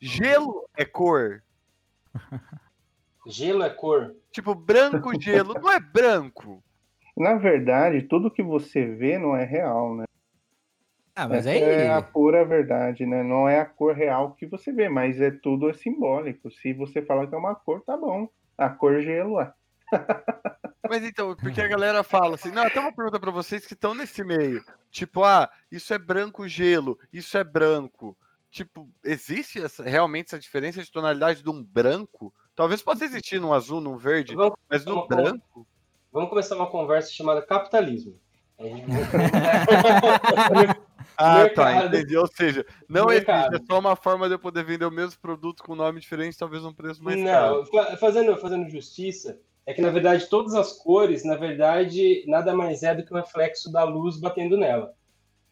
Gelo 0.00 0.68
é 0.76 0.84
cor. 0.84 1.42
Gelo 3.26 3.62
é 3.62 3.70
cor. 3.70 4.14
Tipo, 4.32 4.54
branco 4.54 5.10
gelo 5.20 5.54
não 5.54 5.70
é 5.70 5.78
branco. 5.78 6.62
Na 7.16 7.34
verdade, 7.34 8.02
tudo 8.02 8.30
que 8.30 8.42
você 8.42 8.86
vê 8.86 9.18
não 9.18 9.36
é 9.36 9.44
real, 9.44 9.96
né? 9.96 10.04
Ah, 11.14 11.26
mas 11.26 11.46
aí... 11.46 11.60
é 11.60 11.92
a 11.92 12.00
pura 12.00 12.44
verdade, 12.44 13.04
né? 13.04 13.24
Não 13.24 13.48
é 13.48 13.58
a 13.58 13.66
cor 13.66 13.92
real 13.94 14.34
que 14.34 14.46
você 14.46 14.72
vê, 14.72 14.88
mas 14.88 15.20
é 15.20 15.30
tudo 15.30 15.72
simbólico. 15.74 16.50
Se 16.50 16.72
você 16.72 17.02
fala 17.02 17.26
que 17.26 17.34
é 17.34 17.38
uma 17.38 17.56
cor, 17.56 17.82
tá 17.82 17.96
bom. 17.96 18.28
A 18.56 18.68
cor 18.70 19.02
gelo 19.02 19.40
é. 19.40 19.52
Mas 20.88 21.04
então, 21.04 21.36
porque 21.36 21.60
a 21.60 21.68
galera 21.68 22.02
fala 22.02 22.36
assim, 22.36 22.50
não, 22.50 22.62
até 22.62 22.80
uma 22.80 22.94
pergunta 22.94 23.20
para 23.20 23.30
vocês 23.30 23.66
que 23.66 23.74
estão 23.74 23.94
nesse 23.94 24.24
meio. 24.24 24.64
Tipo, 24.90 25.22
ah, 25.22 25.50
isso 25.70 25.92
é 25.92 25.98
branco 25.98 26.48
gelo, 26.48 26.98
isso 27.12 27.36
é 27.36 27.44
branco. 27.44 28.16
Tipo, 28.50 28.88
existe 29.04 29.62
essa, 29.62 29.82
realmente 29.82 30.28
essa 30.28 30.38
diferença 30.38 30.82
de 30.82 30.90
tonalidade 30.90 31.42
de 31.42 31.50
um 31.50 31.62
branco? 31.62 32.32
Talvez 32.56 32.80
possa 32.82 33.04
existir 33.04 33.38
num 33.40 33.52
azul, 33.52 33.80
num 33.80 33.98
verde, 33.98 34.34
vamos, 34.34 34.54
mas 34.68 34.84
no 34.84 34.94
vamos, 34.94 35.08
branco. 35.08 35.66
Vamos 36.10 36.30
começar 36.30 36.56
uma 36.56 36.70
conversa 36.70 37.12
chamada 37.12 37.42
capitalismo. 37.42 38.18
ah, 41.16 41.48
tá, 41.50 41.86
entendi. 41.86 42.16
Ou 42.16 42.26
seja, 42.26 42.66
não 42.88 43.12
existe, 43.12 43.30
é 43.30 43.60
só 43.64 43.78
uma 43.78 43.94
forma 43.94 44.26
de 44.26 44.34
eu 44.34 44.38
poder 44.38 44.64
vender 44.64 44.86
o 44.86 44.90
mesmo 44.90 45.20
produto 45.20 45.62
com 45.62 45.76
nome 45.76 46.00
diferente, 46.00 46.38
talvez 46.38 46.64
um 46.64 46.72
preço 46.72 47.04
mais 47.04 47.18
não, 47.18 47.26
caro. 47.26 47.68
Não, 47.72 47.96
fazendo, 47.98 48.36
fazendo 48.38 48.68
justiça, 48.68 49.38
é 49.68 49.74
que 49.74 49.82
na 49.82 49.90
verdade 49.90 50.30
todas 50.30 50.54
as 50.54 50.72
cores, 50.72 51.26
na 51.26 51.36
verdade, 51.36 52.24
nada 52.26 52.54
mais 52.54 52.82
é 52.82 52.94
do 52.94 53.04
que 53.04 53.12
um 53.12 53.18
reflexo 53.18 53.70
da 53.70 53.84
luz 53.84 54.18
batendo 54.18 54.56
nela. 54.56 54.94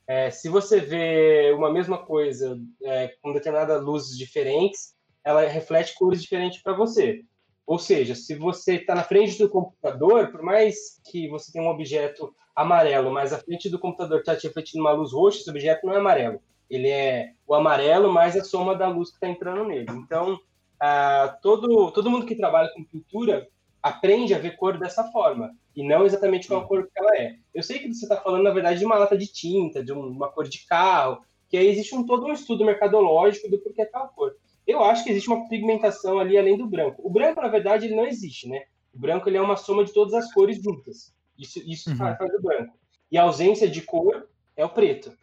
É, 0.06 0.30
se 0.30 0.48
você 0.48 0.80
vê 0.80 1.52
uma 1.54 1.70
mesma 1.70 1.98
coisa 1.98 2.58
é, 2.82 3.08
com 3.20 3.34
determinadas 3.34 3.84
luzes 3.84 4.16
diferentes, 4.16 4.94
ela 5.22 5.42
reflete 5.42 5.94
cores 5.94 6.22
diferentes 6.22 6.62
para 6.62 6.72
você. 6.72 7.24
Ou 7.66 7.78
seja, 7.78 8.14
se 8.14 8.34
você 8.34 8.76
está 8.76 8.94
na 8.94 9.04
frente 9.04 9.36
do 9.36 9.50
computador, 9.50 10.32
por 10.32 10.40
mais 10.40 10.98
que 11.10 11.28
você 11.28 11.52
tenha 11.52 11.66
um 11.66 11.70
objeto 11.70 12.34
amarelo, 12.54 13.12
mas 13.12 13.34
a 13.34 13.38
frente 13.38 13.68
do 13.68 13.78
computador 13.78 14.20
está 14.20 14.34
te 14.34 14.46
refletindo 14.46 14.82
uma 14.82 14.92
luz 14.92 15.12
roxa, 15.12 15.40
esse 15.40 15.50
objeto 15.50 15.86
não 15.86 15.92
é 15.92 15.98
amarelo. 15.98 16.40
Ele 16.70 16.88
é 16.88 17.32
o 17.46 17.54
amarelo 17.54 18.10
mais 18.10 18.34
a 18.34 18.42
soma 18.42 18.74
da 18.74 18.88
luz 18.88 19.10
que 19.10 19.16
está 19.16 19.28
entrando 19.28 19.64
nele. 19.64 19.90
Então, 19.90 20.40
ah, 20.80 21.36
todo, 21.42 21.90
todo 21.92 22.10
mundo 22.10 22.24
que 22.24 22.34
trabalha 22.34 22.72
com 22.72 22.82
pintura 22.82 23.46
aprende 23.86 24.34
a 24.34 24.38
ver 24.38 24.56
cor 24.56 24.76
dessa 24.78 25.04
forma 25.12 25.54
e 25.74 25.86
não 25.86 26.04
exatamente 26.04 26.52
a 26.52 26.60
cor 26.60 26.88
que 26.92 26.98
ela 26.98 27.16
é. 27.16 27.36
Eu 27.54 27.62
sei 27.62 27.78
que 27.78 27.86
você 27.86 28.04
está 28.04 28.16
falando, 28.16 28.42
na 28.42 28.50
verdade, 28.50 28.80
de 28.80 28.84
uma 28.84 28.98
lata 28.98 29.16
de 29.16 29.28
tinta, 29.28 29.84
de 29.84 29.92
uma 29.92 30.28
cor 30.28 30.48
de 30.48 30.66
carro, 30.66 31.22
que 31.48 31.56
aí 31.56 31.68
existe 31.68 31.94
um, 31.94 32.04
todo 32.04 32.26
um 32.26 32.32
estudo 32.32 32.64
mercadológico 32.64 33.48
do 33.48 33.58
porquê 33.60 33.82
aquela 33.82 34.08
cor. 34.08 34.34
Eu 34.66 34.82
acho 34.82 35.04
que 35.04 35.10
existe 35.10 35.28
uma 35.28 35.48
pigmentação 35.48 36.18
ali 36.18 36.36
além 36.36 36.58
do 36.58 36.66
branco. 36.66 37.00
O 37.04 37.08
branco, 37.08 37.40
na 37.40 37.46
verdade, 37.46 37.86
ele 37.86 37.94
não 37.94 38.04
existe, 38.04 38.48
né? 38.48 38.64
O 38.92 38.98
branco 38.98 39.28
ele 39.28 39.36
é 39.36 39.40
uma 39.40 39.56
soma 39.56 39.84
de 39.84 39.92
todas 39.92 40.14
as 40.14 40.32
cores 40.32 40.60
juntas. 40.60 41.14
Isso, 41.38 41.62
isso 41.64 41.90
uhum. 41.90 41.96
faz 41.96 42.34
o 42.34 42.42
branco. 42.42 42.74
E 43.12 43.16
a 43.16 43.22
ausência 43.22 43.68
de 43.70 43.82
cor 43.82 44.28
é 44.56 44.64
o 44.64 44.70
preto. 44.70 45.16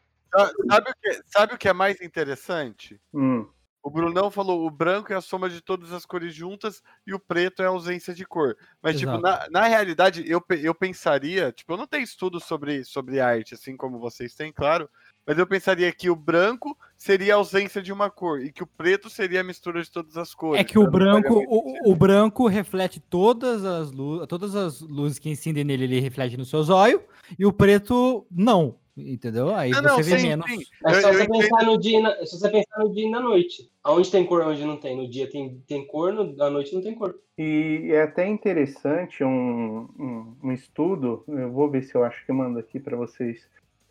Sabe 0.69 0.89
o 0.89 0.93
que, 1.01 1.21
sabe 1.25 1.53
o 1.55 1.57
que 1.57 1.67
é 1.67 1.73
mais 1.73 1.99
interessante? 1.99 2.99
Hum. 3.13 3.45
O 3.83 3.89
Brunão 3.89 4.31
falou: 4.31 4.65
o 4.65 4.71
branco 4.71 5.11
é 5.11 5.15
a 5.17 5.21
soma 5.21 5.49
de 5.49 5.59
todas 5.59 5.91
as 5.91 6.05
cores 6.05 6.33
juntas 6.33 6.81
e 7.05 7.13
o 7.13 7.19
preto 7.19 7.61
é 7.61 7.65
a 7.65 7.69
ausência 7.69 8.13
de 8.13 8.25
cor. 8.25 8.55
Mas, 8.81 8.95
Exato. 8.95 9.17
tipo, 9.17 9.21
na, 9.21 9.47
na 9.51 9.67
realidade, 9.67 10.23
eu, 10.25 10.41
eu 10.61 10.73
pensaria, 10.73 11.51
tipo, 11.51 11.73
eu 11.73 11.77
não 11.77 11.85
tenho 11.85 12.03
estudo 12.03 12.39
sobre, 12.39 12.85
sobre 12.85 13.19
arte, 13.19 13.55
assim 13.55 13.75
como 13.75 13.99
vocês 13.99 14.33
têm, 14.33 14.53
claro, 14.53 14.89
mas 15.27 15.37
eu 15.37 15.45
pensaria 15.45 15.91
que 15.91 16.09
o 16.09 16.15
branco 16.15 16.77
seria 16.97 17.33
a 17.33 17.37
ausência 17.37 17.81
de 17.81 17.91
uma 17.91 18.09
cor 18.09 18.41
e 18.41 18.53
que 18.53 18.63
o 18.63 18.67
preto 18.67 19.09
seria 19.09 19.41
a 19.41 19.43
mistura 19.43 19.83
de 19.83 19.91
todas 19.91 20.15
as 20.15 20.33
cores. 20.33 20.61
É 20.61 20.63
que 20.63 20.79
o 20.79 20.89
branco, 20.89 21.43
o, 21.45 21.91
o, 21.91 21.95
branco 21.95 22.47
reflete 22.47 23.01
todas 23.01 23.65
as 23.65 23.91
luzes, 23.91 24.27
todas 24.27 24.55
as 24.55 24.79
luzes 24.79 25.19
que 25.19 25.29
incidem 25.29 25.65
nele, 25.65 25.83
ele 25.83 25.99
reflete 25.99 26.37
no 26.37 26.45
seu 26.45 26.63
zóio, 26.63 27.03
e 27.37 27.45
o 27.45 27.51
preto 27.51 28.25
não. 28.31 28.77
Entendeu? 28.95 29.53
Aí 29.55 29.71
não, 29.71 29.81
você 29.81 29.87
não, 29.87 29.97
vê 29.97 30.19
sim, 30.19 30.27
menos. 30.27 30.51
Sim. 30.51 30.59
É 30.85 30.93
só 30.93 31.09
eu, 31.09 31.13
você 31.13 31.23
eu 31.23 31.29
pensar 31.29 31.65
no 31.65 31.79
dia, 31.79 32.07
é 32.07 32.25
só 32.25 32.37
você 32.37 32.49
pensar 32.51 32.79
no 32.79 32.93
dia 32.93 33.07
e 33.07 33.09
na 33.09 33.19
noite. 33.19 33.71
Aonde 33.83 34.11
tem 34.11 34.25
cor, 34.25 34.41
onde 34.43 34.63
não 34.63 34.77
tem. 34.77 34.95
No 34.95 35.09
dia 35.09 35.29
tem, 35.29 35.59
tem 35.67 35.87
cor, 35.87 36.13
no, 36.13 36.35
na 36.35 36.49
noite 36.49 36.73
não 36.75 36.81
tem 36.81 36.93
cor. 36.93 37.15
E 37.37 37.89
é 37.91 38.03
até 38.03 38.27
interessante 38.27 39.23
um, 39.23 39.89
um, 39.99 40.37
um 40.43 40.51
estudo, 40.51 41.23
eu 41.27 41.51
vou 41.51 41.69
ver 41.69 41.83
se 41.83 41.95
eu 41.95 42.03
acho 42.03 42.23
que 42.23 42.31
eu 42.31 42.35
mando 42.35 42.59
aqui 42.59 42.79
para 42.79 42.95
vocês 42.95 43.47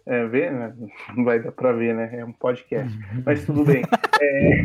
é, 0.06 0.24
ver, 0.26 0.52
né? 0.52 0.74
Não 1.16 1.24
vai 1.24 1.40
dar 1.40 1.50
para 1.50 1.72
ver, 1.72 1.94
né? 1.94 2.10
É 2.12 2.24
um 2.24 2.32
podcast. 2.32 2.96
Mas 3.26 3.44
tudo 3.44 3.64
bem. 3.64 3.82
É... 4.20 4.62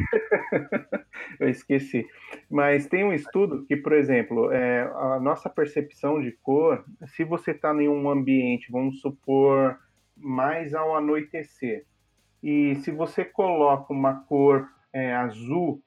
eu 1.40 1.50
esqueci. 1.50 2.06
Mas 2.50 2.88
tem 2.88 3.04
um 3.04 3.14
estudo 3.14 3.66
que, 3.66 3.76
por 3.76 3.94
exemplo, 3.94 4.52
é, 4.52 4.82
a 4.82 5.20
nossa 5.20 5.50
percepção 5.50 6.22
de 6.22 6.32
cor, 6.44 6.84
se 7.16 7.24
você 7.24 7.52
está 7.52 7.74
em 7.74 7.88
um 7.88 8.10
ambiente, 8.10 8.72
vamos 8.72 9.02
supor 9.02 9.78
mais 10.18 10.74
ao 10.74 10.96
anoitecer. 10.96 11.86
E 12.42 12.76
se 12.78 12.92
você 12.92 13.26
coloca 13.26 13.92
uma 13.92 14.24
cor 14.26 14.70
é, 14.94 15.14
azul 15.14 15.82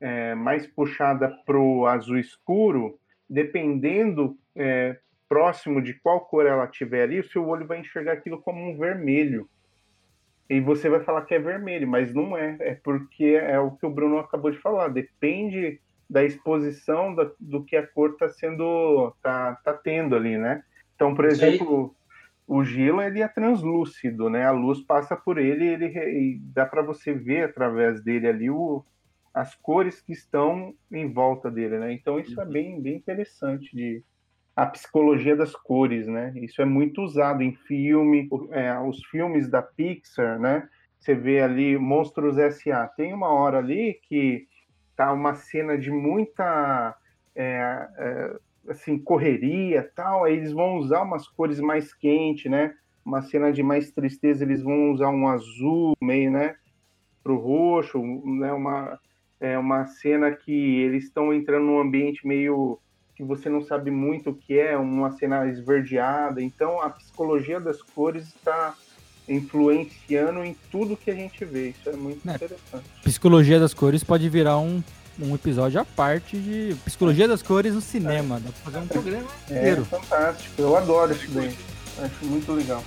é, 0.00 0.34
mais 0.34 0.66
puxada 0.66 1.28
para 1.46 1.58
o 1.58 1.86
azul 1.86 2.18
escuro, 2.18 2.98
dependendo 3.28 4.36
é, 4.54 4.98
próximo 5.28 5.80
de 5.80 5.94
qual 5.94 6.20
cor 6.20 6.44
ela 6.44 6.66
tiver 6.66 7.04
ali, 7.04 7.20
o 7.20 7.28
seu 7.28 7.46
olho 7.46 7.66
vai 7.66 7.80
enxergar 7.80 8.12
aquilo 8.12 8.40
como 8.42 8.60
um 8.60 8.76
vermelho. 8.76 9.48
E 10.50 10.60
você 10.60 10.90
vai 10.90 11.00
falar 11.00 11.22
que 11.22 11.34
é 11.34 11.38
vermelho, 11.38 11.88
mas 11.88 12.12
não 12.12 12.36
é. 12.36 12.56
É 12.60 12.74
porque 12.74 13.40
é 13.40 13.58
o 13.58 13.70
que 13.70 13.86
o 13.86 13.90
Bruno 13.90 14.18
acabou 14.18 14.50
de 14.50 14.58
falar. 14.58 14.88
Depende 14.88 15.80
da 16.10 16.22
exposição 16.22 17.14
da, 17.14 17.30
do 17.40 17.64
que 17.64 17.74
a 17.74 17.86
cor 17.86 18.10
está 18.10 18.28
sendo 18.28 19.14
tá, 19.22 19.54
tá 19.64 19.72
tendo 19.72 20.14
ali, 20.14 20.36
né? 20.36 20.62
Então, 20.94 21.14
por 21.14 21.24
exemplo, 21.24 21.94
o 22.46 22.64
gelo 22.64 23.00
ele 23.00 23.22
é 23.22 23.28
translúcido, 23.28 24.28
né? 24.28 24.44
A 24.44 24.50
luz 24.50 24.80
passa 24.80 25.16
por 25.16 25.38
ele, 25.38 25.66
ele 25.66 25.86
e 25.86 26.38
dá 26.38 26.66
para 26.66 26.82
você 26.82 27.12
ver 27.12 27.44
através 27.44 28.02
dele 28.02 28.28
ali 28.28 28.50
o, 28.50 28.84
as 29.32 29.54
cores 29.54 30.00
que 30.00 30.12
estão 30.12 30.74
em 30.90 31.12
volta 31.12 31.50
dele, 31.50 31.78
né? 31.78 31.92
Então 31.92 32.18
isso 32.18 32.38
é 32.40 32.44
uhum. 32.44 32.50
bem, 32.50 32.80
bem 32.80 32.96
interessante 32.96 33.74
de 33.74 34.02
a 34.54 34.66
psicologia 34.66 35.34
das 35.34 35.54
cores, 35.54 36.06
né? 36.06 36.32
Isso 36.36 36.60
é 36.60 36.64
muito 36.64 37.00
usado 37.00 37.42
em 37.42 37.54
filme, 37.54 38.28
é, 38.50 38.78
os 38.80 39.02
filmes 39.06 39.48
da 39.48 39.62
Pixar, 39.62 40.38
né? 40.38 40.68
Você 40.98 41.14
vê 41.14 41.40
ali 41.40 41.78
Monstros 41.78 42.38
S.A. 42.38 42.86
Tem 42.86 43.14
uma 43.14 43.28
hora 43.28 43.58
ali 43.58 43.98
que 44.08 44.46
tá 44.94 45.12
uma 45.12 45.34
cena 45.34 45.76
de 45.78 45.90
muita 45.90 46.94
é, 47.34 47.88
é, 47.96 48.36
assim, 48.68 48.98
correria 48.98 49.90
tal, 49.94 50.24
aí 50.24 50.34
eles 50.34 50.52
vão 50.52 50.76
usar 50.76 51.02
umas 51.02 51.26
cores 51.28 51.60
mais 51.60 51.92
quentes, 51.92 52.50
né? 52.50 52.74
Uma 53.04 53.22
cena 53.22 53.52
de 53.52 53.62
mais 53.62 53.90
tristeza, 53.90 54.44
eles 54.44 54.62
vão 54.62 54.92
usar 54.92 55.10
um 55.10 55.28
azul 55.28 55.96
meio, 56.00 56.30
né? 56.30 56.56
Pro 57.22 57.38
roxo, 57.38 58.00
né? 58.24 58.52
Uma, 58.52 58.98
é 59.40 59.58
uma 59.58 59.86
cena 59.86 60.30
que 60.30 60.52
eles 60.52 61.04
estão 61.04 61.32
entrando 61.32 61.66
num 61.66 61.80
ambiente 61.80 62.26
meio 62.26 62.78
que 63.14 63.22
você 63.22 63.48
não 63.48 63.60
sabe 63.60 63.90
muito 63.90 64.30
o 64.30 64.34
que 64.34 64.58
é, 64.58 64.76
uma 64.76 65.10
cena 65.12 65.46
esverdeada. 65.46 66.40
Então, 66.40 66.80
a 66.80 66.88
psicologia 66.90 67.60
das 67.60 67.82
cores 67.82 68.28
está 68.28 68.74
influenciando 69.28 70.44
em 70.44 70.56
tudo 70.70 70.96
que 70.96 71.10
a 71.10 71.14
gente 71.14 71.44
vê. 71.44 71.70
Isso 71.70 71.88
é 71.88 71.96
muito 71.96 72.28
é, 72.28 72.34
interessante. 72.34 72.84
Psicologia 73.02 73.60
das 73.60 73.74
cores 73.74 74.02
pode 74.02 74.28
virar 74.28 74.58
um 74.58 74.82
um 75.20 75.34
episódio 75.34 75.80
à 75.80 75.84
parte 75.84 76.36
de 76.36 76.76
psicologia 76.84 77.28
das 77.28 77.42
cores 77.42 77.74
no 77.74 77.80
cinema. 77.80 78.40
Dá 78.40 78.50
pra 78.50 78.72
fazer 78.72 78.78
um 78.78 78.86
programa 78.86 79.28
é, 79.50 79.58
inteiro. 79.58 79.82
É 79.82 79.84
fantástico, 79.84 80.54
eu 80.62 80.76
adoro 80.76 81.12
isso 81.12 81.30
daí. 81.30 81.56
Acho 81.98 82.24
muito 82.24 82.52
legal. 82.52 82.82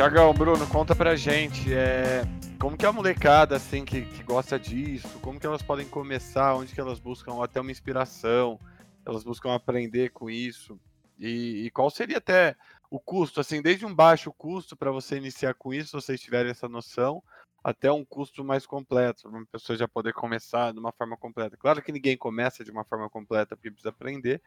Tiagão, 0.00 0.32
Bruno, 0.32 0.66
conta 0.66 0.96
pra 0.96 1.14
gente. 1.14 1.74
É, 1.74 2.22
como 2.58 2.74
que 2.74 2.86
a 2.86 2.90
molecada, 2.90 3.56
assim, 3.56 3.84
que, 3.84 4.00
que 4.00 4.22
gosta 4.22 4.58
disso, 4.58 5.20
como 5.20 5.38
que 5.38 5.46
elas 5.46 5.60
podem 5.60 5.86
começar, 5.86 6.54
onde 6.54 6.72
que 6.72 6.80
elas 6.80 6.98
buscam 6.98 7.44
até 7.44 7.60
uma 7.60 7.70
inspiração, 7.70 8.58
elas 9.04 9.22
buscam 9.22 9.54
aprender 9.54 10.08
com 10.08 10.30
isso, 10.30 10.80
e, 11.18 11.66
e 11.66 11.70
qual 11.70 11.90
seria 11.90 12.16
até 12.16 12.56
o 12.90 12.98
custo, 12.98 13.42
assim, 13.42 13.60
desde 13.60 13.84
um 13.84 13.94
baixo 13.94 14.32
custo 14.32 14.74
para 14.74 14.90
você 14.90 15.18
iniciar 15.18 15.52
com 15.52 15.74
isso, 15.74 15.88
se 15.88 16.06
vocês 16.06 16.18
tiverem 16.18 16.50
essa 16.50 16.66
noção, 16.66 17.22
até 17.62 17.92
um 17.92 18.02
custo 18.02 18.42
mais 18.42 18.64
completo, 18.64 19.28
para 19.28 19.38
uma 19.38 19.46
pessoa 19.52 19.76
já 19.76 19.86
poder 19.86 20.14
começar 20.14 20.72
de 20.72 20.78
uma 20.78 20.92
forma 20.92 21.14
completa. 21.14 21.58
Claro 21.58 21.82
que 21.82 21.92
ninguém 21.92 22.16
começa 22.16 22.64
de 22.64 22.70
uma 22.70 22.86
forma 22.86 23.10
completa 23.10 23.54
porque 23.54 23.70
precisa 23.70 23.90
aprender, 23.90 24.40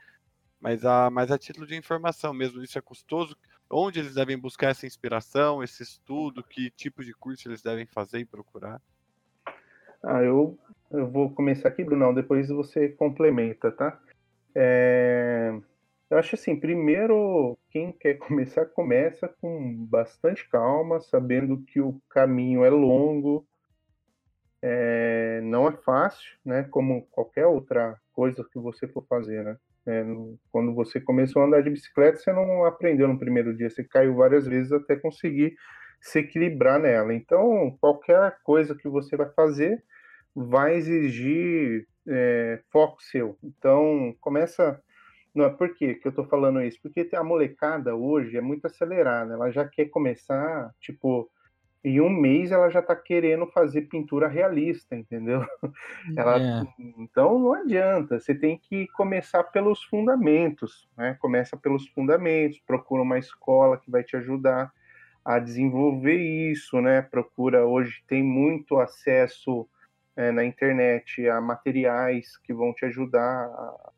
mas 0.63 0.85
a, 0.85 1.09
mas 1.09 1.29
a 1.29 1.37
título 1.37 1.67
de 1.67 1.75
informação 1.75 2.33
mesmo, 2.33 2.63
isso 2.63 2.77
é 2.77 2.81
custoso, 2.81 3.35
onde 3.69 3.99
eles 3.99 4.15
devem 4.15 4.37
buscar 4.37 4.69
essa 4.69 4.87
inspiração, 4.87 5.61
esse 5.61 5.83
estudo, 5.83 6.41
que 6.41 6.71
tipo 6.71 7.03
de 7.03 7.13
curso 7.13 7.49
eles 7.49 7.61
devem 7.61 7.85
fazer 7.85 8.19
e 8.19 8.25
procurar? 8.25 8.81
Ah, 10.01 10.23
eu, 10.23 10.57
eu 10.89 11.05
vou 11.11 11.29
começar 11.29 11.67
aqui, 11.67 11.83
Brunão, 11.83 12.13
depois 12.13 12.47
você 12.47 12.87
complementa, 12.87 13.73
tá? 13.73 13.99
É, 14.55 15.53
eu 16.09 16.17
acho 16.17 16.35
assim, 16.35 16.57
primeiro, 16.57 17.57
quem 17.69 17.91
quer 17.91 18.13
começar, 18.19 18.65
começa 18.67 19.27
com 19.27 19.85
bastante 19.85 20.47
calma, 20.47 21.01
sabendo 21.01 21.61
que 21.63 21.81
o 21.81 22.01
caminho 22.07 22.63
é 22.63 22.69
longo, 22.69 23.45
é, 24.61 25.41
não 25.43 25.67
é 25.67 25.73
fácil, 25.73 26.37
né? 26.45 26.63
Como 26.63 27.05
qualquer 27.07 27.47
outra 27.47 27.99
coisa 28.13 28.47
que 28.49 28.57
você 28.57 28.87
for 28.87 29.05
fazer, 29.07 29.43
né? 29.43 29.57
É, 29.85 30.03
quando 30.51 30.73
você 30.73 30.99
começou 30.99 31.41
a 31.41 31.45
andar 31.45 31.61
de 31.61 31.69
bicicleta, 31.69 32.17
você 32.17 32.31
não 32.31 32.65
aprendeu 32.65 33.07
no 33.07 33.19
primeiro 33.19 33.55
dia, 33.55 33.69
você 33.69 33.83
caiu 33.83 34.15
várias 34.15 34.47
vezes 34.47 34.71
até 34.71 34.95
conseguir 34.95 35.55
se 35.99 36.19
equilibrar 36.19 36.79
nela. 36.79 37.13
Então, 37.13 37.77
qualquer 37.79 38.37
coisa 38.43 38.75
que 38.75 38.87
você 38.87 39.15
vai 39.15 39.29
fazer 39.31 39.83
vai 40.35 40.75
exigir 40.75 41.87
é, 42.07 42.61
foco 42.71 43.01
seu. 43.01 43.37
Então, 43.43 44.15
começa. 44.19 44.81
Não, 45.33 45.51
por 45.55 45.73
que 45.73 45.99
eu 46.03 46.09
estou 46.09 46.25
falando 46.25 46.61
isso? 46.61 46.79
Porque 46.81 47.09
a 47.13 47.23
molecada 47.23 47.95
hoje 47.95 48.37
é 48.37 48.41
muito 48.41 48.65
acelerada, 48.65 49.33
ela 49.33 49.49
já 49.51 49.67
quer 49.67 49.85
começar, 49.85 50.71
tipo, 50.79 51.29
em 51.83 51.99
um 51.99 52.09
mês 52.09 52.51
ela 52.51 52.69
já 52.69 52.79
está 52.79 52.95
querendo 52.95 53.45
fazer 53.47 53.83
pintura 53.83 54.27
realista, 54.27 54.95
entendeu? 54.95 55.45
Ela, 56.15 56.39
é. 56.39 56.63
Então 56.97 57.37
não 57.37 57.53
adianta, 57.53 58.19
você 58.19 58.33
tem 58.33 58.57
que 58.57 58.87
começar 58.93 59.43
pelos 59.43 59.83
fundamentos, 59.83 60.87
né? 60.97 61.17
Começa 61.19 61.57
pelos 61.57 61.87
fundamentos, 61.89 62.61
procura 62.65 63.01
uma 63.01 63.19
escola 63.19 63.77
que 63.77 63.91
vai 63.91 64.03
te 64.03 64.15
ajudar 64.15 64.71
a 65.25 65.39
desenvolver 65.39 66.17
isso, 66.17 66.79
né? 66.81 67.01
Procura 67.01 67.65
hoje 67.65 68.01
tem 68.07 68.23
muito 68.23 68.79
acesso 68.79 69.67
é, 70.15 70.31
na 70.31 70.45
internet 70.45 71.27
a 71.27 71.41
materiais 71.41 72.37
que 72.37 72.53
vão 72.53 72.73
te 72.73 72.85
ajudar 72.85 73.19
a, 73.21 73.91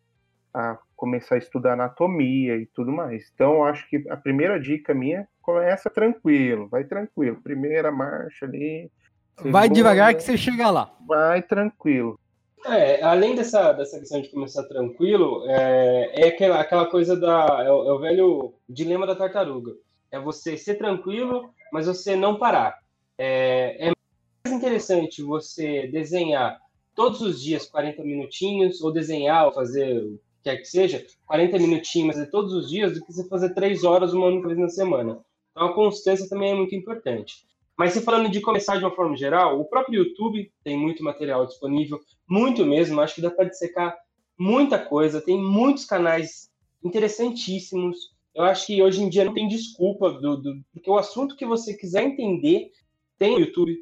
a 0.54 0.80
começar 0.96 1.36
a 1.36 1.40
estudar 1.40 1.74
anatomia 1.74 2.58
e 2.58 2.66
tudo 2.66 2.92
mais. 2.92 3.30
Então, 3.34 3.64
acho 3.64 3.88
que 3.90 4.10
a 4.10 4.18
primeira 4.18 4.60
dica 4.60 4.94
minha 4.94 5.28
começa 5.46 5.90
tranquilo, 5.90 6.68
vai 6.68 6.84
tranquilo. 6.84 7.40
Primeira 7.42 7.92
marcha 7.92 8.46
ali. 8.46 8.92
Segunda, 9.38 9.52
vai 9.52 9.70
devagar 9.70 10.16
que 10.16 10.24
você 10.24 10.36
chega 10.36 10.72
lá. 10.72 10.92
Vai 11.08 11.44
tranquilo. 11.44 12.20
É, 12.66 13.04
além 13.04 13.36
dessa, 13.36 13.72
dessa 13.74 14.00
questão 14.00 14.22
de 14.22 14.30
começar 14.30 14.64
tranquilo, 14.64 15.46
é, 15.48 16.24
é 16.24 16.28
aquela, 16.30 16.60
aquela 16.60 16.88
coisa 16.88 17.16
da. 17.16 17.64
É 17.64 17.72
o, 17.72 17.88
é 17.88 17.94
o, 17.94 18.00
velho 18.00 18.54
dilema 18.68 19.06
da 19.06 19.16
tartaruga. 19.16 19.74
É 20.12 20.20
você 20.20 20.58
ser 20.58 20.76
tranquilo, 20.76 21.54
mas 21.72 21.86
você 21.86 22.16
não 22.16 22.40
parar. 22.40 22.80
É, 23.18 23.90
é 23.90 24.50
interessante 24.50 25.22
você 25.22 25.88
desenhar 25.88 26.60
todos 26.96 27.22
os 27.22 27.40
dias 27.40 27.68
40 27.68 28.04
minutinhos, 28.04 28.82
ou 28.82 28.92
desenhar, 28.92 29.46
ou 29.46 29.54
fazer 29.54 29.98
o 29.98 30.18
que 30.18 30.50
quer 30.50 30.58
que 30.58 30.66
seja, 30.66 31.06
40 31.28 31.60
minutinhos, 31.60 32.16
fazer 32.16 32.32
todos 32.32 32.54
os 32.54 32.70
dias, 32.70 32.94
do 32.94 33.06
que 33.06 33.14
você 33.14 33.28
fazer 33.28 33.54
3 33.54 33.84
horas 33.84 34.14
uma 34.14 34.28
única 34.28 34.48
vez 34.48 34.60
na 34.60 34.70
semana. 34.70 35.20
Então 35.56 35.68
a 35.68 35.74
constância 35.74 36.28
também 36.28 36.52
é 36.52 36.56
muito 36.56 36.76
importante. 36.76 37.46
Mas 37.78 37.94
se 37.94 38.02
falando 38.02 38.30
de 38.30 38.42
começar 38.42 38.78
de 38.78 38.84
uma 38.84 38.96
forma 38.96 39.16
geral, 39.16 39.60
o 39.60 39.66
próprio 39.66 40.04
YouTube 40.04 40.52
tem 40.64 40.78
muito 40.78 41.04
material 41.04 41.46
disponível, 41.46 42.00
muito 42.28 42.66
mesmo, 42.66 43.00
acho 43.00 43.16
que 43.16 43.22
dá 43.22 43.32
para 43.32 43.46
dissecar 43.46 43.98
muita 44.38 44.78
coisa, 44.78 45.22
tem 45.22 45.38
muitos 45.38 45.86
canais 45.86 46.50
interessantíssimos. 46.84 48.14
Eu 48.34 48.44
acho 48.44 48.68
que 48.68 48.82
hoje 48.82 49.02
em 49.02 49.10
dia 49.10 49.24
não 49.24 49.34
tem 49.34 49.48
desculpa, 49.48 50.12
do, 50.12 50.38
do, 50.38 50.62
porque 50.74 50.90
o 50.90 50.98
assunto 50.98 51.38
que 51.38 51.46
você 51.46 51.74
quiser 51.74 52.04
entender 52.04 52.70
tem 53.18 53.32
no 53.32 53.40
YouTube, 53.40 53.78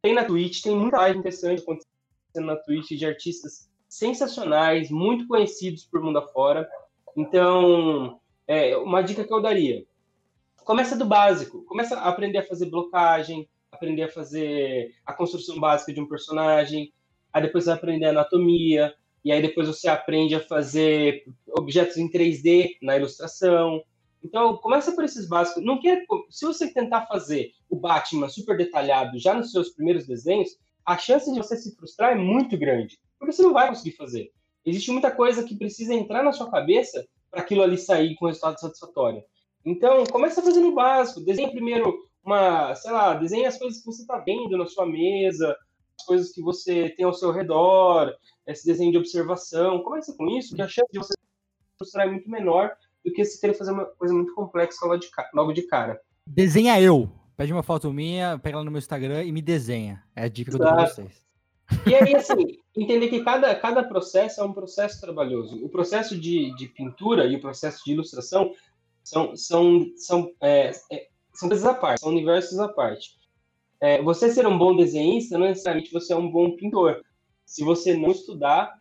tem 0.00 0.14
na 0.14 0.24
Twitch, 0.24 0.62
tem 0.62 0.76
muita 0.76 0.98
live 0.98 1.18
interessante 1.18 1.62
acontecendo 1.62 2.46
na 2.46 2.56
Twitch 2.56 2.90
de 2.90 3.04
artistas 3.04 3.68
sensacionais, 3.88 4.90
muito 4.90 5.26
conhecidos 5.26 5.84
por 5.84 6.00
mundo 6.00 6.18
afora. 6.18 6.68
Então, 7.16 8.20
é, 8.46 8.76
uma 8.76 9.02
dica 9.02 9.24
que 9.24 9.32
eu 9.32 9.42
daria: 9.42 9.84
começa 10.70 10.96
do 10.96 11.04
básico, 11.04 11.64
começa 11.64 11.98
a 11.98 12.08
aprender 12.08 12.38
a 12.38 12.46
fazer 12.46 12.66
blocagem, 12.66 13.50
aprender 13.72 14.04
a 14.04 14.08
fazer 14.08 14.94
a 15.04 15.12
construção 15.12 15.58
básica 15.58 15.92
de 15.92 16.00
um 16.00 16.06
personagem, 16.06 16.92
aí 17.32 17.42
depois 17.42 17.64
você 17.64 17.70
vai 17.70 17.78
aprender 17.78 18.04
anatomia, 18.04 18.94
e 19.24 19.32
aí 19.32 19.42
depois 19.42 19.66
você 19.66 19.88
aprende 19.88 20.36
a 20.36 20.46
fazer 20.46 21.24
objetos 21.58 21.96
em 21.96 22.08
3D 22.08 22.76
na 22.80 22.96
ilustração. 22.96 23.82
Então, 24.22 24.58
começa 24.58 24.92
por 24.92 25.02
esses 25.02 25.26
básicos. 25.26 25.64
Não 25.64 25.80
quer, 25.80 26.04
se 26.30 26.46
você 26.46 26.72
tentar 26.72 27.04
fazer 27.06 27.50
o 27.68 27.74
Batman 27.74 28.28
super 28.28 28.56
detalhado 28.56 29.18
já 29.18 29.34
nos 29.34 29.50
seus 29.50 29.70
primeiros 29.70 30.06
desenhos, 30.06 30.50
a 30.86 30.96
chance 30.96 31.32
de 31.32 31.38
você 31.38 31.56
se 31.56 31.74
frustrar 31.74 32.12
é 32.12 32.14
muito 32.14 32.56
grande, 32.56 32.96
porque 33.18 33.32
você 33.32 33.42
não 33.42 33.52
vai 33.52 33.66
conseguir 33.66 33.96
fazer. 33.96 34.30
Existe 34.64 34.92
muita 34.92 35.10
coisa 35.10 35.42
que 35.42 35.56
precisa 35.56 35.92
entrar 35.92 36.22
na 36.22 36.30
sua 36.30 36.48
cabeça 36.48 37.04
para 37.28 37.40
aquilo 37.40 37.62
ali 37.62 37.76
sair 37.76 38.14
com 38.14 38.26
resultado 38.26 38.60
satisfatório. 38.60 39.20
Então, 39.64 40.04
começa 40.04 40.42
fazendo 40.42 40.68
o 40.68 40.74
básico. 40.74 41.20
Desenha 41.20 41.50
primeiro 41.50 41.98
uma, 42.24 42.74
sei 42.74 42.90
lá, 42.92 43.14
desenha 43.14 43.48
as 43.48 43.58
coisas 43.58 43.80
que 43.80 43.86
você 43.86 44.02
está 44.02 44.18
vendo 44.18 44.56
na 44.56 44.66
sua 44.66 44.86
mesa, 44.86 45.56
as 45.98 46.04
coisas 46.06 46.32
que 46.32 46.42
você 46.42 46.90
tem 46.90 47.04
ao 47.04 47.14
seu 47.14 47.30
redor, 47.30 48.12
esse 48.46 48.66
desenho 48.66 48.92
de 48.92 48.98
observação. 48.98 49.82
Começa 49.82 50.14
com 50.16 50.26
isso, 50.28 50.54
que 50.54 50.62
a 50.62 50.68
chance 50.68 50.88
de 50.92 50.98
você 50.98 51.12
se 51.12 51.78
frustrar 51.78 52.06
é 52.06 52.10
muito 52.10 52.30
menor 52.30 52.70
do 53.04 53.12
que 53.12 53.24
se 53.24 53.40
querer 53.40 53.54
fazer 53.54 53.72
uma 53.72 53.86
coisa 53.86 54.14
muito 54.14 54.34
complexa 54.34 54.78
logo 54.82 54.98
de, 54.98 55.08
logo 55.34 55.52
de 55.52 55.62
cara. 55.62 56.00
Desenha 56.26 56.80
eu. 56.80 57.10
Pede 57.36 57.52
uma 57.54 57.62
foto 57.62 57.90
minha, 57.90 58.38
pega 58.38 58.56
ela 58.56 58.64
no 58.64 58.70
meu 58.70 58.78
Instagram 58.78 59.24
e 59.24 59.32
me 59.32 59.40
desenha. 59.40 60.02
É 60.14 60.24
a 60.24 60.28
dica 60.28 60.50
que 60.50 60.56
eu 60.56 60.60
dou 60.60 60.74
pra 60.74 60.86
vocês. 60.86 61.24
E 61.86 61.94
aí, 61.94 62.14
assim, 62.14 62.58
entender 62.76 63.08
que 63.08 63.24
cada, 63.24 63.54
cada 63.54 63.82
processo 63.82 64.40
é 64.40 64.44
um 64.44 64.52
processo 64.52 65.00
trabalhoso. 65.00 65.64
O 65.64 65.68
processo 65.68 66.18
de, 66.18 66.54
de 66.56 66.68
pintura 66.68 67.26
e 67.26 67.36
o 67.36 67.40
processo 67.40 67.82
de 67.84 67.92
ilustração 67.92 68.52
são, 69.10 69.36
são, 69.36 69.86
são, 69.96 70.32
é, 70.40 70.70
é, 70.90 71.08
são 71.34 71.48
coisas 71.48 71.66
à 71.66 71.74
parte, 71.74 72.00
são 72.00 72.10
universos 72.10 72.58
à 72.60 72.68
parte. 72.68 73.18
É, 73.80 74.00
você 74.00 74.30
ser 74.30 74.46
um 74.46 74.56
bom 74.56 74.76
desenhista 74.76 75.36
não 75.36 75.46
necessariamente 75.46 75.92
você 75.92 76.12
é 76.12 76.16
um 76.16 76.30
bom 76.30 76.54
pintor. 76.54 77.02
Se 77.44 77.64
você 77.64 77.96
não 77.96 78.10
estudar, 78.10 78.72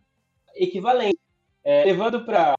equivalente. 0.55 1.17
É, 1.63 1.83
levando 1.85 2.25
para, 2.25 2.55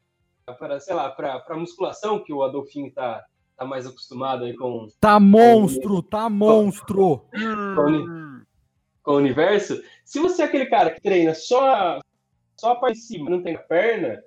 sei 0.80 0.94
lá, 0.94 1.10
para 1.10 1.56
musculação, 1.56 2.22
que 2.22 2.32
o 2.32 2.42
Adolfinho 2.42 2.88
está 2.88 3.24
tá 3.56 3.64
mais 3.64 3.86
acostumado 3.86 4.44
aí 4.44 4.54
com. 4.56 4.88
Tá 4.98 5.20
monstro, 5.20 6.02
com, 6.02 6.08
tá 6.08 6.28
monstro! 6.28 7.24
Com, 7.30 8.42
com, 9.02 9.12
o 9.12 9.16
universo. 9.16 9.80
Se 10.04 10.18
você 10.18 10.42
é 10.42 10.44
aquele 10.44 10.66
cara 10.66 10.90
que 10.90 11.00
treina 11.00 11.34
só, 11.34 12.00
só 12.56 12.72
a 12.72 12.76
parte 12.76 12.96
de 12.96 13.04
cima, 13.04 13.30
não 13.30 13.42
tem 13.42 13.54
a 13.54 13.60
perna, 13.60 14.22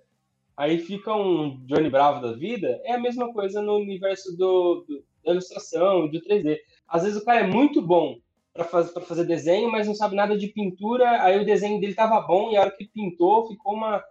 aí 0.56 0.80
fica 0.80 1.14
um 1.16 1.64
Johnny 1.66 1.90
Bravo 1.90 2.22
da 2.22 2.34
vida, 2.34 2.80
é 2.84 2.94
a 2.94 3.00
mesma 3.00 3.32
coisa 3.34 3.62
no 3.62 3.78
universo 3.78 4.36
do, 4.38 4.86
do 4.88 5.04
da 5.24 5.32
ilustração, 5.32 6.08
do 6.08 6.22
3D. 6.22 6.60
Às 6.88 7.04
vezes 7.04 7.22
o 7.22 7.26
cara 7.26 7.42
é 7.42 7.48
muito 7.48 7.82
bom 7.82 8.18
para 8.54 8.66
faz, 8.66 8.92
fazer 8.92 9.26
desenho, 9.26 9.72
mas 9.72 9.88
não 9.88 9.96
sabe 9.96 10.16
nada 10.16 10.38
de 10.38 10.48
pintura, 10.48 11.24
aí 11.24 11.40
o 11.42 11.46
desenho 11.46 11.80
dele 11.80 11.96
tava 11.96 12.22
bom 12.22 12.52
e 12.52 12.58
a 12.58 12.62
hora 12.62 12.72
que 12.72 12.86
pintou 12.86 13.48
ficou 13.48 13.74
uma 13.74 14.04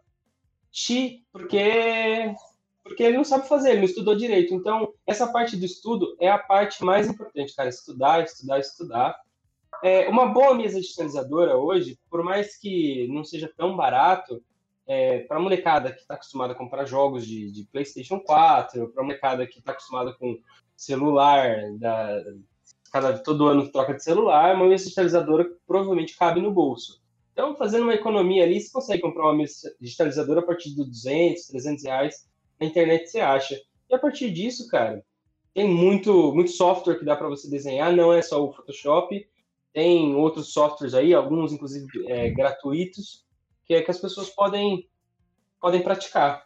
chi, 0.72 1.24
porque 1.30 2.34
porque 2.82 3.04
ele 3.04 3.16
não 3.16 3.22
sabe 3.22 3.46
fazer, 3.46 3.70
ele 3.70 3.78
não 3.78 3.86
estudou 3.86 4.16
direito. 4.16 4.52
Então, 4.52 4.92
essa 5.06 5.30
parte 5.30 5.56
do 5.56 5.64
estudo 5.64 6.16
é 6.18 6.28
a 6.28 6.38
parte 6.38 6.84
mais 6.84 7.08
importante, 7.08 7.54
cara, 7.54 7.68
estudar, 7.68 8.24
estudar, 8.24 8.58
estudar. 8.58 9.16
É, 9.84 10.08
uma 10.08 10.26
boa 10.26 10.52
mesa 10.54 10.80
digitalizadora 10.80 11.56
hoje, 11.56 11.96
por 12.10 12.24
mais 12.24 12.58
que 12.58 13.06
não 13.06 13.22
seja 13.22 13.48
tão 13.56 13.76
barato, 13.76 14.42
é, 14.86 15.20
para 15.20 15.40
molecada 15.40 15.92
que 15.92 16.00
está 16.00 16.14
acostumada 16.14 16.52
a 16.52 16.56
comprar 16.56 16.84
jogos 16.84 17.26
de, 17.26 17.50
de 17.50 17.64
PlayStation 17.64 18.20
4, 18.20 18.88
para 18.88 19.02
molecada 19.02 19.46
que 19.46 19.58
está 19.58 19.72
acostumada 19.72 20.12
com 20.14 20.38
celular, 20.76 21.56
da, 21.78 22.22
cada 22.92 23.18
todo 23.18 23.46
ano 23.46 23.70
troca 23.70 23.94
de 23.94 24.04
celular, 24.04 24.54
uma 24.54 24.66
mesa 24.66 24.84
digitalizadora 24.84 25.50
provavelmente 25.66 26.16
cabe 26.16 26.40
no 26.40 26.52
bolso. 26.52 27.00
Então, 27.32 27.56
fazendo 27.56 27.84
uma 27.84 27.94
economia 27.94 28.44
ali, 28.44 28.60
você 28.60 28.70
consegue 28.70 29.00
comprar 29.00 29.24
uma 29.24 29.36
mesa 29.36 29.74
digitalizadora 29.80 30.40
a 30.40 30.44
partir 30.44 30.70
de 30.70 30.84
200, 30.84 31.46
300 31.46 31.84
reais. 31.84 32.28
Na 32.60 32.66
internet 32.66 33.08
você 33.08 33.20
acha. 33.20 33.58
E 33.88 33.94
a 33.94 33.98
partir 33.98 34.30
disso, 34.30 34.68
cara, 34.68 35.02
tem 35.54 35.66
muito, 35.66 36.34
muito 36.34 36.50
software 36.50 36.98
que 36.98 37.04
dá 37.04 37.16
para 37.16 37.28
você 37.28 37.48
desenhar, 37.48 37.94
não 37.94 38.12
é 38.12 38.20
só 38.20 38.44
o 38.44 38.52
Photoshop. 38.52 39.26
Tem 39.72 40.14
outros 40.14 40.52
softwares 40.52 40.92
aí, 40.92 41.14
alguns 41.14 41.52
inclusive 41.52 41.86
é, 42.06 42.28
gratuitos, 42.28 43.24
que 43.64 43.74
é 43.74 43.82
que 43.82 43.90
as 43.90 43.98
pessoas 43.98 44.30
podem, 44.30 44.88
podem 45.60 45.82
praticar. 45.82 46.44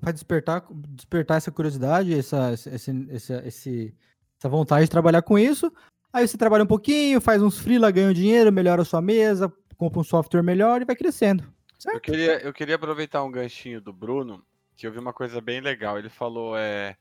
Para 0.00 0.12
despertar, 0.12 0.66
despertar 0.70 1.36
essa 1.36 1.50
curiosidade, 1.50 2.18
essa, 2.18 2.52
esse, 2.52 2.90
esse, 3.10 3.32
esse, 3.34 3.94
essa 4.38 4.48
vontade 4.48 4.84
de 4.84 4.90
trabalhar 4.90 5.22
com 5.22 5.38
isso, 5.38 5.72
aí 6.12 6.26
você 6.26 6.38
trabalha 6.38 6.64
um 6.64 6.68
pouquinho, 6.68 7.20
faz 7.20 7.42
uns 7.42 7.58
freela, 7.58 7.90
ganha 7.90 8.14
dinheiro, 8.14 8.52
melhora 8.52 8.82
a 8.82 8.84
sua 8.84 9.02
mesa, 9.02 9.52
compra 9.76 10.00
um 10.00 10.04
software 10.04 10.42
melhor 10.42 10.80
e 10.80 10.84
vai 10.84 10.94
crescendo. 10.94 11.52
Certo? 11.78 11.96
Eu 11.96 12.00
queria, 12.00 12.38
eu 12.42 12.52
queria 12.52 12.76
aproveitar 12.76 13.24
um 13.24 13.30
ganchinho 13.30 13.80
do 13.80 13.92
Bruno, 13.92 14.44
que 14.76 14.86
eu 14.86 14.92
vi 14.92 14.98
uma 14.98 15.12
coisa 15.12 15.40
bem 15.40 15.60
legal. 15.60 15.98
Ele 15.98 16.08
falou, 16.08 16.56
é, 16.56 16.96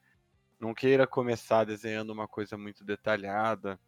não 0.60 0.74
queira 0.74 1.06
começar 1.06 1.64
desenhando 1.66 2.12
uma 2.12 2.28
coisa 2.28 2.58
muito 2.58 2.84
detalhada. 2.84 3.80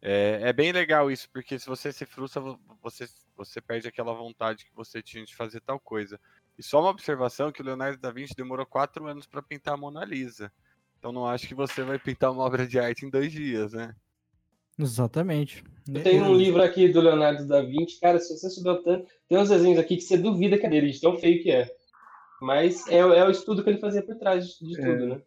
É, 0.00 0.40
é 0.42 0.52
bem 0.52 0.72
legal 0.72 1.10
isso, 1.10 1.28
porque 1.32 1.58
se 1.58 1.66
você 1.66 1.92
se 1.92 2.04
frustra, 2.04 2.42
você, 2.82 3.08
você 3.36 3.60
perde 3.60 3.88
aquela 3.88 4.12
vontade 4.12 4.64
que 4.64 4.74
você 4.74 5.02
tinha 5.02 5.24
de 5.24 5.34
fazer 5.34 5.60
tal 5.60 5.80
coisa. 5.80 6.20
E 6.58 6.62
só 6.62 6.80
uma 6.80 6.90
observação 6.90 7.52
que 7.52 7.60
o 7.60 7.64
Leonardo 7.64 7.98
da 7.98 8.10
Vinci 8.10 8.34
demorou 8.36 8.64
quatro 8.64 9.06
anos 9.06 9.26
para 9.26 9.42
pintar 9.42 9.74
a 9.74 9.76
Mona 9.76 10.04
Lisa. 10.04 10.50
Então 10.98 11.12
não 11.12 11.26
acho 11.26 11.46
que 11.46 11.54
você 11.54 11.82
vai 11.82 11.98
pintar 11.98 12.32
uma 12.32 12.42
obra 12.42 12.66
de 12.66 12.78
arte 12.78 13.04
em 13.04 13.10
dois 13.10 13.30
dias, 13.30 13.72
né? 13.72 13.94
Exatamente. 14.78 15.64
Eu 15.88 16.02
tenho 16.02 16.24
um 16.24 16.34
livro 16.34 16.62
aqui 16.62 16.88
do 16.88 17.00
Leonardo 17.00 17.46
da 17.46 17.62
Vinci, 17.62 17.98
cara, 17.98 18.18
se 18.18 18.36
você 18.36 18.50
souber 18.50 18.82
tanto, 18.82 19.08
tem 19.28 19.38
uns 19.38 19.48
desenhos 19.48 19.78
aqui 19.78 19.96
que 19.96 20.02
você 20.02 20.18
duvida 20.18 20.58
que 20.58 20.66
é 20.66 20.68
dele, 20.68 20.90
de 20.90 21.00
tão 21.00 21.16
feio 21.16 21.42
que 21.42 21.50
é. 21.50 21.70
Mas 22.40 22.86
é, 22.88 22.98
é 22.98 23.24
o 23.24 23.30
estudo 23.30 23.62
que 23.62 23.70
ele 23.70 23.78
fazia 23.78 24.02
por 24.02 24.16
trás 24.16 24.46
de, 24.46 24.66
de 24.66 24.80
é. 24.80 24.84
tudo, 24.84 25.06
né? 25.06 25.22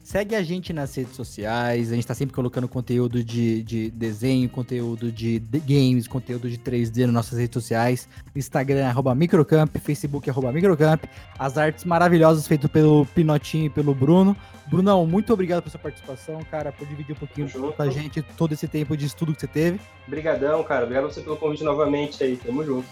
Segue 0.09 0.35
a 0.35 0.43
gente 0.43 0.73
nas 0.73 0.95
redes 0.95 1.15
sociais, 1.15 1.93
a 1.93 1.95
gente 1.95 2.07
tá 2.07 2.15
sempre 2.15 2.35
colocando 2.35 2.67
conteúdo 2.67 3.23
de, 3.23 3.63
de 3.63 3.91
desenho, 3.91 4.49
conteúdo 4.49 5.13
de, 5.13 5.39
de 5.39 5.59
games, 5.61 6.09
conteúdo 6.09 6.49
de 6.49 6.57
3D 6.57 7.05
nas 7.05 7.13
nossas 7.13 7.39
redes 7.39 7.53
sociais. 7.53 8.09
Instagram, 8.35 8.87
arroba 8.87 9.15
Microcamp, 9.15 9.77
Facebook, 9.77 10.31
arroba 10.31 10.51
Microcamp. 10.51 11.05
As 11.39 11.59
artes 11.59 11.85
maravilhosas 11.85 12.49
feitas 12.49 12.71
pelo 12.71 13.05
Pinotinho 13.15 13.67
e 13.67 13.69
pelo 13.69 13.95
Bruno. 13.95 14.35
Brunão, 14.67 15.07
muito 15.07 15.31
obrigado 15.31 15.61
pela 15.61 15.73
sua 15.73 15.81
participação, 15.81 16.41
cara, 16.51 16.73
por 16.73 16.89
dividir 16.89 17.15
um 17.15 17.19
pouquinho 17.19 17.47
junto. 17.47 17.75
com 17.75 17.83
a 17.83 17.91
gente 17.91 18.23
todo 18.23 18.55
esse 18.55 18.67
tempo 18.67 18.97
de 18.97 19.05
estudo 19.05 19.35
que 19.35 19.43
você 19.43 19.47
teve. 19.47 19.79
Obrigadão, 20.07 20.65
cara. 20.65 20.85
Obrigado 20.85 21.13
você 21.13 21.21
pelo 21.21 21.37
convite 21.37 21.63
novamente 21.65 22.25
aí. 22.25 22.39
Tamo 22.39 22.65
junto. 22.65 22.89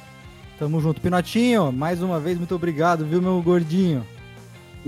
Tamo 0.59 0.83
junto. 0.83 1.01
Pinotinho, 1.01 1.73
mais 1.73 2.03
uma 2.03 2.21
vez, 2.21 2.37
muito 2.37 2.55
obrigado, 2.55 3.07
viu, 3.07 3.23
meu 3.23 3.41
gordinho? 3.41 4.05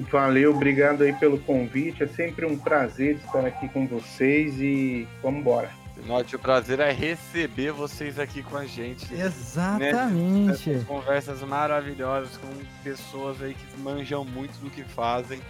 Valeu, 0.03 0.55
obrigado 0.55 1.03
aí 1.03 1.13
pelo 1.13 1.39
convite. 1.41 2.03
É 2.03 2.07
sempre 2.07 2.47
um 2.47 2.57
prazer 2.57 3.17
estar 3.17 3.45
aqui 3.45 3.69
com 3.69 3.87
vocês 3.87 4.61
e 4.61 5.07
vamos 5.23 5.41
embora. 5.41 5.71
Note, 6.07 6.37
o 6.37 6.39
prazer 6.39 6.79
é 6.79 6.93
receber 6.93 7.73
vocês 7.73 8.19
aqui 8.19 8.43
com 8.43 8.57
a 8.57 8.65
gente. 8.65 9.13
Exatamente. 9.13 10.71
Essas 10.71 10.85
conversas 10.85 11.43
maravilhosas 11.43 12.37
com 12.37 12.49
pessoas 12.85 13.43
aí 13.43 13.55
que 13.55 13.81
manjam 13.81 14.25
muito 14.25 14.59
do 14.61 14.71
que 14.71 14.85
fazem. 14.85 15.41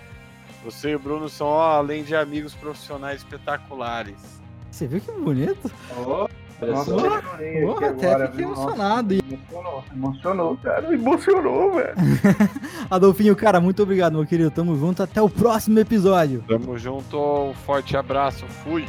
Você 0.65 0.91
e 0.91 0.95
o 0.97 0.99
Bruno 0.99 1.29
são, 1.29 1.47
ó, 1.47 1.77
além 1.77 2.03
de 2.03 2.17
amigos 2.17 2.55
profissionais 2.55 3.19
espetaculares. 3.19 4.41
Você 4.71 4.87
viu 4.87 5.01
que 5.01 5.13
bonito? 5.13 5.71
Ó, 5.97 6.23
olha 6.23 6.31
Nossa, 6.61 6.95
aqui 6.95 7.85
até 7.85 8.13
agora, 8.13 8.29
fiquei? 8.29 8.47
Nossa, 8.47 8.63
emocionado. 8.63 9.15
Emocionou, 9.15 9.85
emocionou, 9.95 10.57
cara. 10.57 10.95
Emocionou, 10.95 11.75
velho. 11.75 11.95
Adolfinho, 12.91 13.37
cara, 13.37 13.61
muito 13.61 13.83
obrigado, 13.83 14.15
meu 14.15 14.27
querido. 14.27 14.51
Tamo 14.51 14.77
junto. 14.77 15.03
Até 15.03 15.23
o 15.23 15.29
próximo 15.29 15.79
episódio. 15.79 16.45
Tamo 16.49 16.77
junto, 16.77 17.19
um 17.19 17.55
forte 17.55 17.97
abraço, 17.97 18.47
fui! 18.47 18.85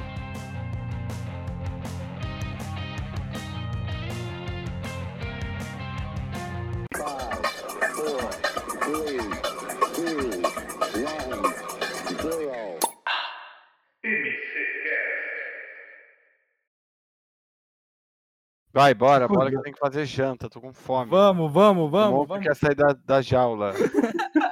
Vai, 18.72 18.94
bora, 18.94 19.28
bora 19.28 19.50
que 19.50 19.56
eu 19.56 19.62
tenho 19.62 19.74
que 19.74 19.80
fazer 19.80 20.06
janta, 20.06 20.48
tô 20.48 20.62
com 20.62 20.72
fome. 20.72 21.10
Vamos, 21.10 21.52
vamos, 21.52 21.90
vamos, 21.90 22.12
monstro 22.12 22.28
vamos. 22.28 22.48
quer 22.48 22.56
sair 22.56 22.76
da, 22.76 22.96
da 23.06 23.22
jaula. 23.22 23.74